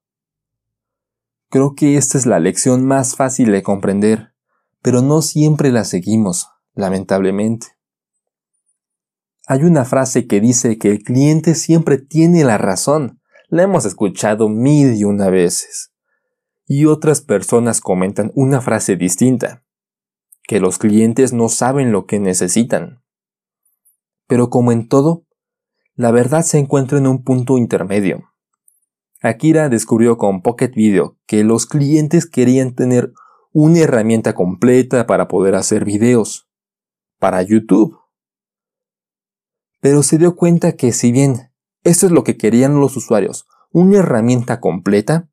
Creo 1.49 1.75
que 1.75 1.97
esta 1.97 2.17
es 2.17 2.25
la 2.25 2.39
lección 2.39 2.85
más 2.85 3.15
fácil 3.15 3.51
de 3.51 3.63
comprender, 3.63 4.33
pero 4.81 5.01
no 5.01 5.21
siempre 5.21 5.71
la 5.71 5.85
seguimos, 5.85 6.49
lamentablemente. 6.73 7.67
Hay 9.45 9.63
una 9.63 9.85
frase 9.85 10.27
que 10.27 10.41
dice 10.41 10.77
que 10.77 10.91
el 10.91 11.03
cliente 11.03 11.55
siempre 11.55 11.97
tiene 11.97 12.43
la 12.43 12.57
razón. 12.57 13.21
La 13.47 13.63
hemos 13.63 13.85
escuchado 13.85 14.49
mil 14.49 14.93
y 14.95 15.05
una 15.05 15.29
veces. 15.29 15.93
Y 16.67 16.85
otras 16.85 17.21
personas 17.21 17.81
comentan 17.81 18.31
una 18.35 18.61
frase 18.61 18.97
distinta, 18.97 19.63
que 20.43 20.59
los 20.59 20.77
clientes 20.77 21.33
no 21.33 21.49
saben 21.49 21.91
lo 21.91 22.05
que 22.05 22.19
necesitan. 22.19 23.01
Pero 24.27 24.49
como 24.49 24.71
en 24.71 24.87
todo, 24.87 25.25
la 25.95 26.11
verdad 26.11 26.43
se 26.43 26.59
encuentra 26.59 26.97
en 26.97 27.07
un 27.07 27.23
punto 27.23 27.57
intermedio. 27.57 28.29
Akira 29.21 29.69
descubrió 29.69 30.17
con 30.17 30.41
Pocket 30.41 30.71
Video 30.75 31.17
que 31.25 31.43
los 31.43 31.65
clientes 31.65 32.27
querían 32.27 32.75
tener 32.75 33.13
una 33.51 33.79
herramienta 33.79 34.35
completa 34.35 35.07
para 35.07 35.27
poder 35.27 35.55
hacer 35.55 35.85
videos. 35.85 36.47
Para 37.17 37.41
YouTube. 37.41 37.97
Pero 39.79 40.03
se 40.03 40.19
dio 40.19 40.35
cuenta 40.35 40.73
que 40.73 40.91
si 40.91 41.11
bien 41.11 41.51
esto 41.83 42.05
es 42.05 42.11
lo 42.11 42.23
que 42.23 42.37
querían 42.37 42.79
los 42.79 42.95
usuarios, 42.95 43.47
una 43.71 43.99
herramienta 43.99 44.59
completa, 44.59 45.29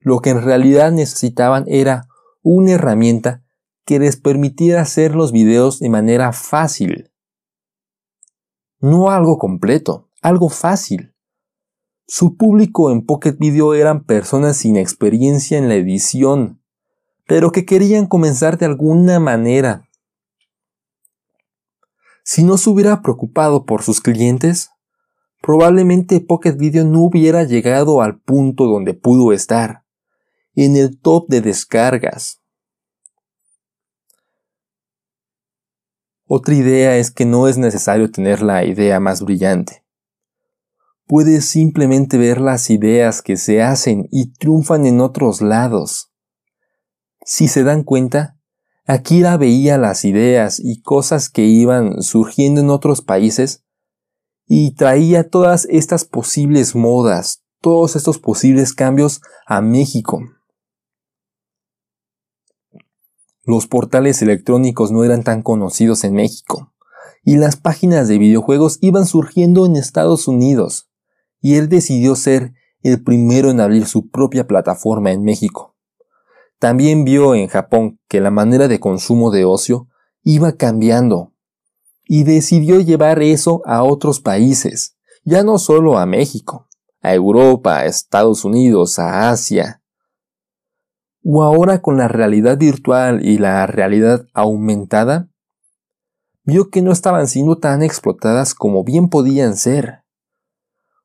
lo 0.00 0.20
que 0.20 0.30
en 0.30 0.42
realidad 0.42 0.90
necesitaban 0.90 1.64
era 1.68 2.08
una 2.42 2.72
herramienta 2.72 3.44
que 3.84 3.98
les 3.98 4.16
permitiera 4.16 4.80
hacer 4.80 5.14
los 5.14 5.30
videos 5.30 5.78
de 5.78 5.90
manera 5.90 6.32
fácil. 6.32 7.10
No 8.80 9.10
algo 9.10 9.38
completo, 9.38 10.08
algo 10.22 10.48
fácil. 10.48 11.14
Su 12.06 12.36
público 12.36 12.90
en 12.90 13.04
Pocket 13.04 13.36
Video 13.38 13.74
eran 13.74 14.04
personas 14.04 14.56
sin 14.56 14.76
experiencia 14.76 15.58
en 15.58 15.68
la 15.68 15.74
edición, 15.74 16.62
pero 17.26 17.52
que 17.52 17.66
querían 17.66 18.06
comenzar 18.06 18.58
de 18.58 18.66
alguna 18.66 19.20
manera. 19.20 19.88
Si 22.24 22.42
no 22.42 22.56
se 22.56 22.70
hubiera 22.70 23.02
preocupado 23.02 23.64
por 23.64 23.82
sus 23.82 24.00
clientes, 24.00 24.70
probablemente 25.42 26.20
Pocket 26.20 26.56
Video 26.56 26.84
no 26.84 27.02
hubiera 27.02 27.44
llegado 27.44 28.00
al 28.00 28.18
punto 28.18 28.64
donde 28.64 28.94
pudo 28.94 29.32
estar 29.32 29.84
en 30.54 30.76
el 30.76 30.98
top 30.98 31.28
de 31.28 31.40
descargas. 31.40 32.40
Otra 36.26 36.54
idea 36.54 36.96
es 36.96 37.10
que 37.10 37.24
no 37.24 37.48
es 37.48 37.58
necesario 37.58 38.10
tener 38.10 38.40
la 38.40 38.64
idea 38.64 39.00
más 39.00 39.20
brillante. 39.20 39.84
Puedes 41.06 41.46
simplemente 41.46 42.18
ver 42.18 42.40
las 42.40 42.70
ideas 42.70 43.20
que 43.20 43.36
se 43.36 43.62
hacen 43.62 44.06
y 44.12 44.32
triunfan 44.34 44.86
en 44.86 45.00
otros 45.00 45.40
lados. 45.40 46.12
Si 47.24 47.48
se 47.48 47.64
dan 47.64 47.82
cuenta, 47.82 48.38
Akira 48.86 49.36
veía 49.36 49.76
las 49.76 50.04
ideas 50.04 50.60
y 50.60 50.82
cosas 50.82 51.28
que 51.28 51.46
iban 51.46 52.00
surgiendo 52.00 52.60
en 52.60 52.70
otros 52.70 53.02
países 53.02 53.64
y 54.46 54.74
traía 54.74 55.28
todas 55.28 55.66
estas 55.70 56.04
posibles 56.04 56.74
modas, 56.74 57.42
todos 57.60 57.96
estos 57.96 58.18
posibles 58.18 58.72
cambios 58.72 59.20
a 59.46 59.60
México. 59.60 60.20
Los 63.50 63.66
portales 63.66 64.22
electrónicos 64.22 64.92
no 64.92 65.02
eran 65.02 65.24
tan 65.24 65.42
conocidos 65.42 66.04
en 66.04 66.14
México, 66.14 66.72
y 67.24 67.36
las 67.36 67.56
páginas 67.56 68.06
de 68.06 68.16
videojuegos 68.16 68.78
iban 68.80 69.06
surgiendo 69.06 69.66
en 69.66 69.74
Estados 69.74 70.28
Unidos, 70.28 70.88
y 71.40 71.56
él 71.56 71.68
decidió 71.68 72.14
ser 72.14 72.52
el 72.82 73.02
primero 73.02 73.50
en 73.50 73.58
abrir 73.58 73.86
su 73.86 74.08
propia 74.08 74.46
plataforma 74.46 75.10
en 75.10 75.24
México. 75.24 75.74
También 76.60 77.04
vio 77.04 77.34
en 77.34 77.48
Japón 77.48 77.98
que 78.06 78.20
la 78.20 78.30
manera 78.30 78.68
de 78.68 78.78
consumo 78.78 79.32
de 79.32 79.44
ocio 79.44 79.88
iba 80.22 80.52
cambiando, 80.52 81.32
y 82.04 82.22
decidió 82.22 82.78
llevar 82.78 83.20
eso 83.20 83.62
a 83.64 83.82
otros 83.82 84.20
países, 84.20 84.96
ya 85.24 85.42
no 85.42 85.58
solo 85.58 85.98
a 85.98 86.06
México, 86.06 86.68
a 87.00 87.14
Europa, 87.14 87.78
a 87.78 87.86
Estados 87.86 88.44
Unidos, 88.44 89.00
a 89.00 89.28
Asia, 89.30 89.79
o 91.22 91.42
ahora 91.42 91.82
con 91.82 91.96
la 91.96 92.08
realidad 92.08 92.58
virtual 92.58 93.24
y 93.24 93.38
la 93.38 93.66
realidad 93.66 94.26
aumentada, 94.32 95.28
vio 96.44 96.70
que 96.70 96.82
no 96.82 96.92
estaban 96.92 97.26
siendo 97.26 97.58
tan 97.58 97.82
explotadas 97.82 98.54
como 98.54 98.84
bien 98.84 99.08
podían 99.08 99.56
ser. 99.56 100.04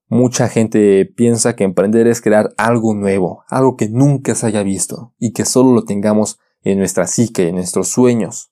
Mucha 0.08 0.48
gente 0.48 1.06
piensa 1.06 1.56
que 1.56 1.64
emprender 1.64 2.08
es 2.08 2.22
crear 2.22 2.54
algo 2.58 2.94
nuevo, 2.94 3.44
algo 3.50 3.76
que 3.76 3.90
nunca 3.90 4.36
se 4.36 4.48
haya 4.48 4.64
visto 4.64 5.14
y 5.18 5.34
que 5.34 5.46
solo 5.46 5.74
lo 5.74 5.84
tengamos 5.84 6.40
en 6.62 6.78
nuestra 6.78 7.08
psique, 7.08 7.50
en 7.50 7.56
nuestros 7.56 7.90
sueños. 7.90 8.52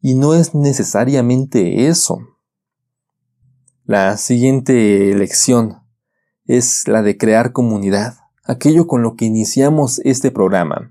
Y 0.00 0.14
no 0.14 0.34
es 0.34 0.54
necesariamente 0.54 1.88
eso. 1.88 2.18
La 3.84 4.16
siguiente 4.18 5.14
lección 5.14 5.82
es 6.44 6.86
la 6.86 7.02
de 7.02 7.16
crear 7.16 7.52
comunidad 7.52 8.18
aquello 8.48 8.86
con 8.86 9.02
lo 9.02 9.14
que 9.14 9.26
iniciamos 9.26 10.00
este 10.04 10.30
programa. 10.30 10.90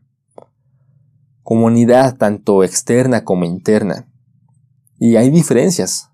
Comunidad 1.41 2.15
tanto 2.15 2.63
externa 2.63 3.23
como 3.23 3.45
interna. 3.45 4.07
Y 4.99 5.15
hay 5.15 5.31
diferencias. 5.31 6.11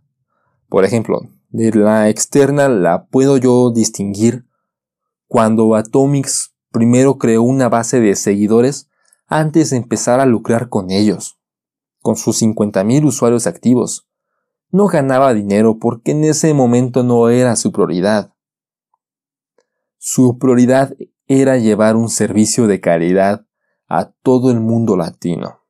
Por 0.70 0.86
ejemplo, 0.86 1.20
de 1.50 1.72
la 1.74 2.08
externa 2.08 2.70
la 2.70 3.08
puedo 3.08 3.36
yo 3.36 3.72
distinguir 3.72 4.46
cuando 5.28 5.76
Atomics 5.76 6.56
primero 6.72 7.18
creó 7.18 7.44
una 7.44 7.68
base 7.68 8.00
de 8.00 8.16
seguidores 8.16 8.90
antes 9.28 9.72
de 9.72 9.78
empezar 9.78 10.22
a 10.22 10.26
lucrar 10.26 10.70
con 10.70 10.92
ellos, 10.92 11.40
con 12.02 12.16
sus 12.16 12.42
50.000 12.42 13.06
usuarios 13.06 13.48
activos. 13.48 14.08
No 14.72 14.88
ganaba 14.88 15.34
dinero 15.34 15.78
porque 15.78 16.12
en 16.12 16.24
ese 16.24 16.54
momento 16.54 17.04
no 17.04 17.28
era 17.28 17.58
su 17.58 17.74
prioridad. 17.74 18.34
Su 19.98 20.38
prioridad 20.38 20.96
era 21.28 21.58
llevar 21.58 21.96
un 21.96 22.10
servicio 22.10 22.68
de 22.68 22.82
calidad 22.82 23.46
a 23.88 24.12
todo 24.12 24.52
el 24.52 24.60
mundo 24.60 24.98
latino. 24.98 25.62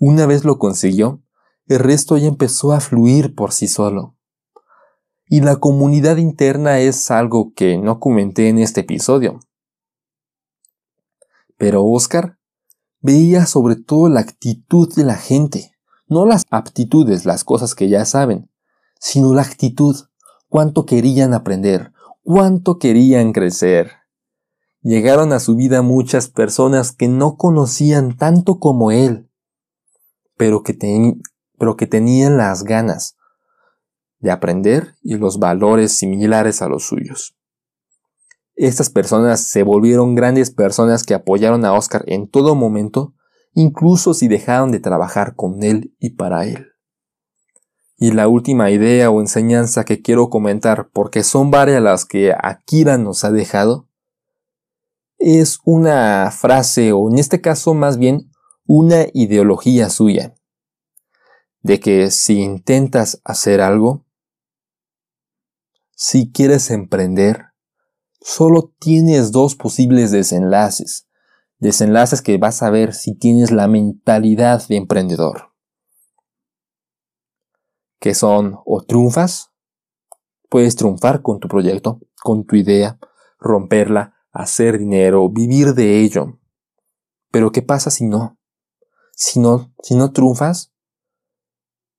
Una 0.00 0.26
vez 0.26 0.44
lo 0.44 0.58
consiguió, 0.58 1.22
el 1.66 1.80
resto 1.80 2.16
ya 2.16 2.28
empezó 2.28 2.72
a 2.72 2.80
fluir 2.80 3.34
por 3.34 3.52
sí 3.52 3.68
solo. 3.68 4.16
Y 5.26 5.40
la 5.40 5.56
comunidad 5.56 6.16
interna 6.16 6.78
es 6.78 7.10
algo 7.10 7.52
que 7.54 7.76
no 7.76 8.00
comenté 8.00 8.48
en 8.48 8.58
este 8.58 8.80
episodio. 8.80 9.40
Pero 11.58 11.84
Oscar 11.84 12.38
veía 13.00 13.44
sobre 13.44 13.76
todo 13.76 14.08
la 14.08 14.20
actitud 14.20 14.92
de 14.94 15.04
la 15.04 15.16
gente, 15.16 15.72
no 16.06 16.24
las 16.24 16.44
aptitudes, 16.50 17.26
las 17.26 17.44
cosas 17.44 17.74
que 17.74 17.88
ya 17.88 18.04
saben, 18.06 18.50
sino 18.98 19.34
la 19.34 19.42
actitud, 19.42 19.96
cuánto 20.48 20.86
querían 20.86 21.34
aprender, 21.34 21.92
cuánto 22.22 22.78
querían 22.78 23.32
crecer. 23.32 23.97
Llegaron 24.88 25.34
a 25.34 25.38
su 25.38 25.54
vida 25.54 25.82
muchas 25.82 26.30
personas 26.30 26.92
que 26.92 27.08
no 27.08 27.36
conocían 27.36 28.16
tanto 28.16 28.58
como 28.58 28.90
él, 28.90 29.28
pero 30.38 30.62
que, 30.62 30.72
tenían 30.72 32.38
las 32.38 32.64
ganas 32.64 33.18
de 34.18 34.30
aprender 34.30 34.94
y 35.02 35.16
los 35.16 35.38
valores 35.38 35.92
similares 35.92 36.62
a 36.62 36.68
los 36.68 36.86
suyos. 36.86 37.36
Estas 38.54 38.88
personas 38.88 39.42
se 39.42 39.62
volvieron 39.62 40.14
grandes 40.14 40.50
personas 40.50 41.04
que 41.04 41.12
apoyaron 41.12 41.66
a 41.66 41.74
Oscar 41.74 42.02
en 42.06 42.26
todo 42.26 42.54
momento, 42.54 43.12
incluso 43.52 44.14
si 44.14 44.26
dejaron 44.26 44.72
de 44.72 44.80
trabajar 44.80 45.34
con 45.36 45.62
él 45.62 45.94
y 45.98 46.14
para 46.14 46.46
él. 46.46 46.68
Y 47.98 48.12
la 48.12 48.26
última 48.26 48.70
idea 48.70 49.10
o 49.10 49.20
enseñanza 49.20 49.84
que 49.84 50.00
quiero 50.00 50.30
comentar, 50.30 50.88
porque 50.94 51.24
son 51.24 51.50
varias 51.50 51.82
las 51.82 52.06
que 52.06 52.32
Akira 52.32 52.96
nos 52.96 53.22
ha 53.24 53.30
dejado, 53.30 53.87
es 55.18 55.58
una 55.64 56.30
frase, 56.30 56.92
o 56.92 57.10
en 57.10 57.18
este 57.18 57.40
caso 57.40 57.74
más 57.74 57.98
bien 57.98 58.30
una 58.66 59.06
ideología 59.12 59.90
suya, 59.90 60.34
de 61.60 61.80
que 61.80 62.10
si 62.10 62.40
intentas 62.40 63.20
hacer 63.24 63.60
algo, 63.60 64.06
si 65.94 66.30
quieres 66.30 66.70
emprender, 66.70 67.46
solo 68.20 68.74
tienes 68.78 69.32
dos 69.32 69.56
posibles 69.56 70.10
desenlaces, 70.10 71.08
desenlaces 71.58 72.22
que 72.22 72.38
vas 72.38 72.62
a 72.62 72.70
ver 72.70 72.94
si 72.94 73.14
tienes 73.14 73.50
la 73.50 73.66
mentalidad 73.66 74.66
de 74.68 74.76
emprendedor, 74.76 75.52
que 77.98 78.14
son 78.14 78.58
o 78.64 78.82
triunfas 78.82 79.48
Puedes 80.48 80.76
triunfar 80.76 81.20
con 81.20 81.40
tu 81.40 81.48
proyecto, 81.48 82.00
con 82.22 82.44
tu 82.46 82.56
idea, 82.56 82.98
romperla, 83.38 84.14
hacer 84.32 84.78
dinero, 84.78 85.28
vivir 85.28 85.74
de 85.74 86.00
ello. 86.00 86.38
Pero 87.30 87.52
¿qué 87.52 87.62
pasa 87.62 87.90
si 87.90 88.04
no? 88.04 88.38
Si 89.14 89.40
no, 89.40 89.72
si 89.82 89.94
no 89.94 90.12
triunfas, 90.12 90.72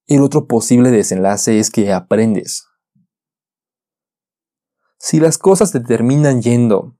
el 0.07 0.21
otro 0.21 0.47
posible 0.47 0.89
desenlace 0.89 1.59
es 1.59 1.69
que 1.69 1.93
aprendes. 1.93 2.65
Si 4.97 5.19
las 5.19 5.37
cosas 5.37 5.71
te 5.71 5.79
terminan 5.79 6.41
yendo 6.41 6.97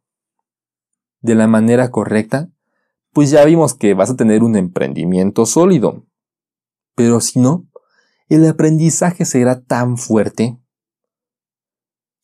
de 1.21 1.35
la 1.35 1.47
manera 1.47 1.91
correcta, 1.91 2.49
pues 3.11 3.31
ya 3.31 3.43
vimos 3.45 3.73
que 3.73 3.93
vas 3.93 4.09
a 4.11 4.15
tener 4.15 4.43
un 4.43 4.55
emprendimiento 4.55 5.45
sólido. 5.45 6.05
Pero 6.95 7.19
si 7.19 7.39
no, 7.39 7.67
el 8.27 8.47
aprendizaje 8.47 9.25
será 9.25 9.61
tan 9.61 9.97
fuerte 9.97 10.59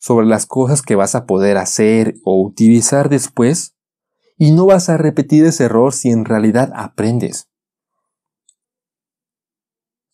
sobre 0.06 0.24
las 0.24 0.46
cosas 0.46 0.82
que 0.82 0.94
vas 0.94 1.16
a 1.16 1.26
poder 1.26 1.56
hacer 1.56 2.14
o 2.22 2.40
utilizar 2.40 3.08
después 3.08 3.74
y 4.36 4.52
no 4.52 4.66
vas 4.66 4.88
a 4.88 4.96
repetir 4.96 5.44
ese 5.44 5.64
error 5.64 5.92
si 5.92 6.10
en 6.10 6.24
realidad 6.24 6.70
aprendes. 6.76 7.48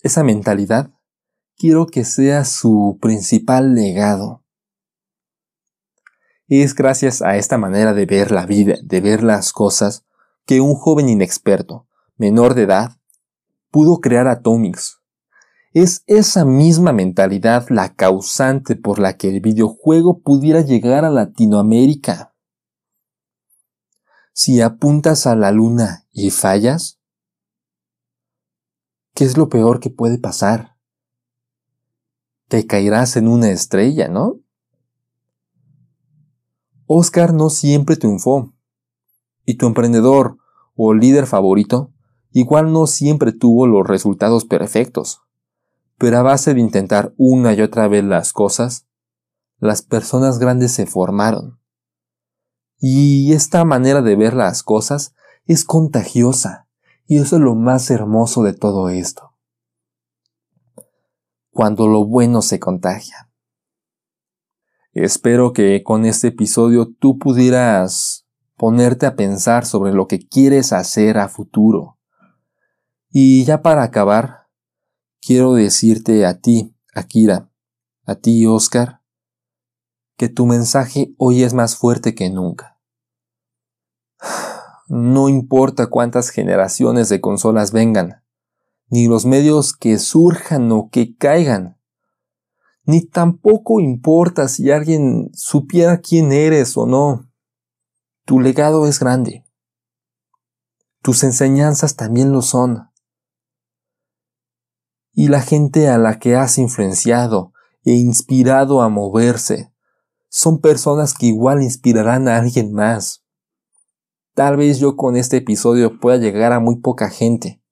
Esa 0.00 0.24
mentalidad 0.24 0.94
quiero 1.58 1.86
que 1.86 2.06
sea 2.06 2.46
su 2.46 2.96
principal 3.02 3.74
legado. 3.74 4.42
Es 6.48 6.74
gracias 6.74 7.20
a 7.20 7.36
esta 7.36 7.58
manera 7.58 7.92
de 7.92 8.06
ver 8.06 8.30
la 8.30 8.46
vida, 8.46 8.76
de 8.82 9.02
ver 9.02 9.22
las 9.22 9.52
cosas, 9.52 10.06
que 10.46 10.62
un 10.62 10.74
joven 10.74 11.10
inexperto, 11.10 11.86
menor 12.16 12.54
de 12.54 12.62
edad, 12.62 12.96
pudo 13.70 14.00
crear 14.00 14.26
Atomics. 14.26 15.01
Es 15.74 16.04
esa 16.06 16.44
misma 16.44 16.92
mentalidad 16.92 17.66
la 17.70 17.94
causante 17.94 18.76
por 18.76 18.98
la 18.98 19.16
que 19.16 19.30
el 19.30 19.40
videojuego 19.40 20.20
pudiera 20.20 20.60
llegar 20.60 21.06
a 21.06 21.10
Latinoamérica. 21.10 22.34
Si 24.34 24.60
apuntas 24.60 25.26
a 25.26 25.34
la 25.34 25.50
luna 25.50 26.06
y 26.12 26.30
fallas, 26.30 27.00
¿qué 29.14 29.24
es 29.24 29.38
lo 29.38 29.48
peor 29.48 29.80
que 29.80 29.88
puede 29.88 30.18
pasar? 30.18 30.76
Te 32.48 32.66
caerás 32.66 33.16
en 33.16 33.26
una 33.26 33.50
estrella, 33.50 34.08
¿no? 34.08 34.40
Oscar 36.84 37.32
no 37.32 37.48
siempre 37.48 37.96
triunfó. 37.96 38.52
Y 39.46 39.54
tu 39.54 39.66
emprendedor 39.66 40.36
o 40.74 40.92
líder 40.92 41.26
favorito 41.26 41.94
igual 42.30 42.72
no 42.72 42.86
siempre 42.86 43.32
tuvo 43.32 43.66
los 43.66 43.86
resultados 43.86 44.44
perfectos. 44.44 45.21
Pero 45.98 46.18
a 46.18 46.22
base 46.22 46.54
de 46.54 46.60
intentar 46.60 47.14
una 47.16 47.54
y 47.54 47.60
otra 47.60 47.88
vez 47.88 48.04
las 48.04 48.32
cosas, 48.32 48.86
las 49.58 49.82
personas 49.82 50.38
grandes 50.38 50.72
se 50.72 50.86
formaron. 50.86 51.60
Y 52.78 53.32
esta 53.32 53.64
manera 53.64 54.02
de 54.02 54.16
ver 54.16 54.34
las 54.34 54.62
cosas 54.62 55.14
es 55.46 55.64
contagiosa, 55.64 56.68
y 57.06 57.18
eso 57.18 57.36
es 57.36 57.42
lo 57.42 57.54
más 57.54 57.90
hermoso 57.90 58.42
de 58.42 58.54
todo 58.54 58.88
esto. 58.88 59.36
Cuando 61.50 61.86
lo 61.86 62.04
bueno 62.06 62.42
se 62.42 62.58
contagia. 62.58 63.30
Espero 64.92 65.52
que 65.52 65.82
con 65.82 66.04
este 66.04 66.28
episodio 66.28 66.92
tú 66.92 67.18
pudieras 67.18 68.26
ponerte 68.56 69.06
a 69.06 69.16
pensar 69.16 69.64
sobre 69.64 69.92
lo 69.92 70.06
que 70.06 70.26
quieres 70.26 70.72
hacer 70.72 71.18
a 71.18 71.28
futuro. 71.28 71.98
Y 73.10 73.44
ya 73.44 73.62
para 73.62 73.82
acabar, 73.82 74.41
quiero 75.24 75.54
decirte 75.54 76.26
a 76.26 76.40
ti, 76.40 76.76
Akira, 76.94 77.50
a 78.04 78.16
ti, 78.16 78.44
Oscar, 78.46 79.00
que 80.16 80.28
tu 80.28 80.44
mensaje 80.46 81.14
hoy 81.16 81.44
es 81.44 81.54
más 81.54 81.76
fuerte 81.76 82.14
que 82.14 82.28
nunca. 82.28 82.78
No 84.88 85.30
importa 85.30 85.86
cuántas 85.86 86.28
generaciones 86.28 87.08
de 87.08 87.22
consolas 87.22 87.72
vengan, 87.72 88.22
ni 88.88 89.06
los 89.06 89.24
medios 89.24 89.72
que 89.72 89.98
surjan 89.98 90.70
o 90.70 90.90
que 90.90 91.16
caigan, 91.16 91.78
ni 92.84 93.00
tampoco 93.00 93.80
importa 93.80 94.48
si 94.48 94.70
alguien 94.70 95.30
supiera 95.32 96.00
quién 96.00 96.30
eres 96.30 96.76
o 96.76 96.84
no. 96.84 97.30
Tu 98.26 98.38
legado 98.40 98.86
es 98.86 99.00
grande. 99.00 99.46
Tus 101.00 101.24
enseñanzas 101.24 101.96
también 101.96 102.30
lo 102.30 102.42
son. 102.42 102.91
Y 105.12 105.28
la 105.28 105.42
gente 105.42 105.88
a 105.88 105.98
la 105.98 106.18
que 106.18 106.36
has 106.36 106.58
influenciado 106.58 107.52
e 107.84 107.92
inspirado 107.92 108.80
a 108.80 108.88
moverse 108.88 109.72
son 110.28 110.60
personas 110.60 111.14
que 111.14 111.26
igual 111.26 111.62
inspirarán 111.62 112.28
a 112.28 112.38
alguien 112.38 112.72
más. 112.72 113.22
Tal 114.34 114.56
vez 114.56 114.78
yo 114.78 114.96
con 114.96 115.16
este 115.16 115.38
episodio 115.38 116.00
pueda 116.00 116.16
llegar 116.16 116.52
a 116.52 116.60
muy 116.60 116.76
poca 116.80 117.10
gente, 117.10 117.62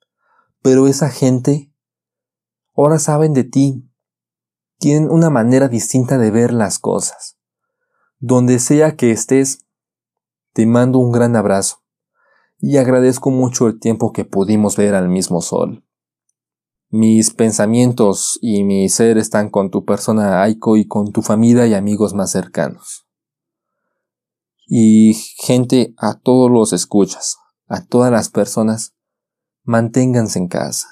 pero 0.61 0.87
esa 0.87 1.09
gente 1.09 1.73
ahora 2.75 2.99
saben 2.99 3.33
de 3.33 3.45
ti, 3.45 3.91
tienen 4.79 5.11
una 5.11 5.31
manera 5.31 5.69
distinta 5.69 6.19
de 6.19 6.31
ver 6.31 6.53
las 6.53 6.79
cosas. 6.79 7.39
Donde 8.19 8.59
sea 8.59 8.97
que 8.97 9.11
estés, 9.11 9.67
te 10.53 10.67
mando 10.67 10.99
un 10.99 11.13
gran 11.13 11.37
abrazo 11.37 11.83
y 12.59 12.77
agradezco 12.77 13.31
mucho 13.31 13.67
el 13.67 13.79
tiempo 13.79 14.13
que 14.13 14.25
pudimos 14.25 14.77
ver 14.77 14.95
al 14.95 15.09
mismo 15.09 15.41
sol. 15.41 15.85
Mis 16.91 17.33
pensamientos 17.33 18.39
y 18.43 18.65
mi 18.65 18.89
ser 18.89 19.17
están 19.17 19.49
con 19.49 19.71
tu 19.71 19.85
persona 19.85 20.43
Aiko 20.43 20.77
y 20.77 20.87
con 20.87 21.13
tu 21.13 21.23
familia 21.23 21.67
y 21.67 21.75
amigos 21.75 22.15
más 22.15 22.33
cercanos. 22.33 23.07
Y 24.67 25.15
gente, 25.15 25.95
a 25.97 26.19
todos 26.19 26.51
los 26.51 26.73
escuchas, 26.73 27.37
a 27.69 27.85
todas 27.87 28.11
las 28.11 28.29
personas, 28.29 28.95
manténganse 29.63 30.41
en 30.41 30.49
casa. 30.49 30.89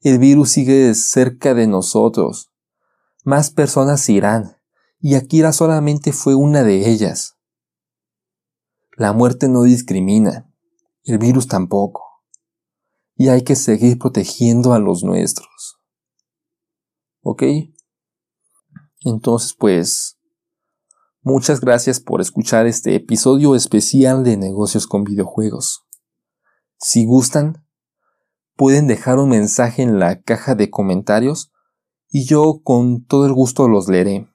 El 0.00 0.18
virus 0.18 0.50
sigue 0.50 0.94
cerca 0.94 1.54
de 1.54 1.66
nosotros 1.66 2.52
más 3.24 3.50
personas 3.50 4.08
irán, 4.08 4.56
y 4.98 5.14
Akira 5.14 5.52
solamente 5.52 6.12
fue 6.12 6.34
una 6.34 6.64
de 6.64 6.90
ellas. 6.90 7.38
La 8.96 9.12
muerte 9.12 9.48
no 9.48 9.62
discrimina, 9.62 10.52
el 11.04 11.18
virus 11.18 11.46
tampoco, 11.46 12.11
y 13.14 13.28
hay 13.28 13.42
que 13.42 13.56
seguir 13.56 13.98
protegiendo 13.98 14.72
a 14.72 14.78
los 14.78 15.02
nuestros. 15.04 15.78
¿Ok? 17.22 17.42
Entonces, 19.04 19.54
pues, 19.58 20.18
muchas 21.22 21.60
gracias 21.60 22.00
por 22.00 22.20
escuchar 22.20 22.66
este 22.66 22.94
episodio 22.94 23.54
especial 23.54 24.24
de 24.24 24.36
negocios 24.36 24.86
con 24.86 25.04
videojuegos. 25.04 25.84
Si 26.78 27.04
gustan, 27.04 27.66
pueden 28.56 28.86
dejar 28.86 29.18
un 29.18 29.30
mensaje 29.30 29.82
en 29.82 29.98
la 29.98 30.20
caja 30.22 30.54
de 30.54 30.70
comentarios 30.70 31.52
y 32.10 32.24
yo 32.24 32.60
con 32.62 33.04
todo 33.04 33.26
el 33.26 33.32
gusto 33.32 33.68
los 33.68 33.88
leeré. 33.88 34.28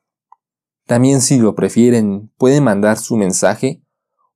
También 0.86 1.22
si 1.22 1.38
lo 1.38 1.56
prefieren, 1.56 2.32
pueden 2.38 2.64
mandar 2.64 2.98
su 2.98 3.18
mensaje 3.18 3.84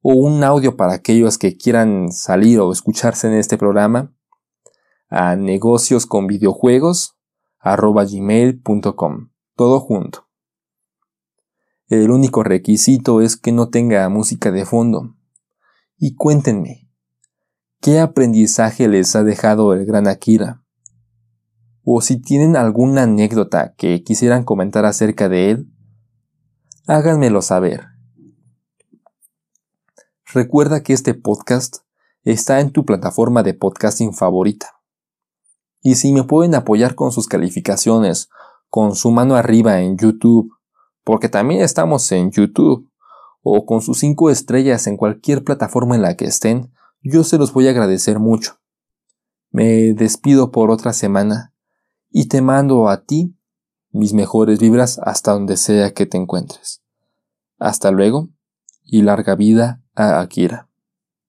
o 0.02 0.14
un 0.14 0.44
audio 0.44 0.76
para 0.76 0.94
aquellos 0.94 1.38
que 1.38 1.56
quieran 1.56 2.12
salir 2.12 2.60
o 2.60 2.72
escucharse 2.72 3.28
en 3.28 3.34
este 3.34 3.58
programa 3.58 4.14
a 5.12 5.36
negocios 5.36 6.08
todo 9.56 9.80
junto. 9.80 10.28
El 11.88 12.10
único 12.10 12.42
requisito 12.42 13.22
es 13.22 13.38
que 13.38 13.52
no 13.52 13.70
tenga 13.70 14.10
música 14.10 14.52
de 14.52 14.66
fondo. 14.66 15.16
Y 16.00 16.16
cuéntenme, 16.16 16.90
¿qué 17.80 18.00
aprendizaje 18.00 18.88
les 18.88 19.16
ha 19.16 19.24
dejado 19.24 19.74
el 19.74 19.86
gran 19.86 20.08
Akira? 20.08 20.62
o 21.84 22.02
si 22.02 22.18
tienen 22.18 22.56
alguna 22.56 23.04
anécdota 23.04 23.74
que 23.76 24.04
quisieran 24.04 24.44
comentar 24.44 24.86
acerca 24.86 25.30
de 25.30 25.52
él, 25.52 25.72
háganmelo 26.88 27.42
saber. 27.42 27.88
Recuerda 30.34 30.84
que 30.84 30.94
este 30.94 31.14
podcast 31.14 31.78
está 32.24 32.60
en 32.60 32.72
tu 32.72 32.86
plataforma 32.86 33.44
de 33.44 33.54
podcasting 33.54 34.14
favorita. 34.14 34.81
Y 35.82 35.96
si 35.96 36.14
me 36.14 36.24
pueden 36.24 36.56
apoyar 36.56 36.96
con 36.96 37.12
sus 37.12 37.28
calificaciones, 37.28 38.30
con 38.70 38.96
su 38.96 39.12
mano 39.12 39.36
arriba 39.36 39.82
en 39.82 39.98
YouTube, 39.98 40.52
porque 41.04 41.30
también 41.30 41.62
estamos 41.62 42.12
en 42.12 42.32
YouTube, 42.32 42.90
o 43.44 43.66
con 43.66 43.82
sus 43.82 44.00
5 44.00 44.30
estrellas 44.30 44.88
en 44.88 44.98
cualquier 44.98 45.44
plataforma 45.44 45.96
en 45.96 46.04
la 46.04 46.16
que 46.16 46.26
estén, 46.26 46.72
yo 47.02 47.24
se 47.24 47.38
los 47.38 47.54
voy 47.54 47.68
a 47.68 47.72
agradecer 47.72 48.20
mucho. 48.20 48.60
Me 49.50 49.94
despido 49.94 50.52
por 50.52 50.72
otra 50.72 50.94
semana 50.94 51.54
y 52.10 52.28
te 52.28 52.42
mando 52.42 52.88
a 52.88 53.04
ti 53.04 53.36
mis 53.92 54.14
mejores 54.14 54.60
vibras 54.60 55.00
hasta 55.00 55.34
donde 55.34 55.58
sea 55.58 55.94
que 55.94 56.06
te 56.06 56.18
encuentres. 56.18 56.82
Hasta 57.58 57.92
luego 57.92 58.30
y 58.84 59.02
larga 59.02 59.36
vida 59.36 59.84
a 59.96 60.22
Akira. 60.22 60.71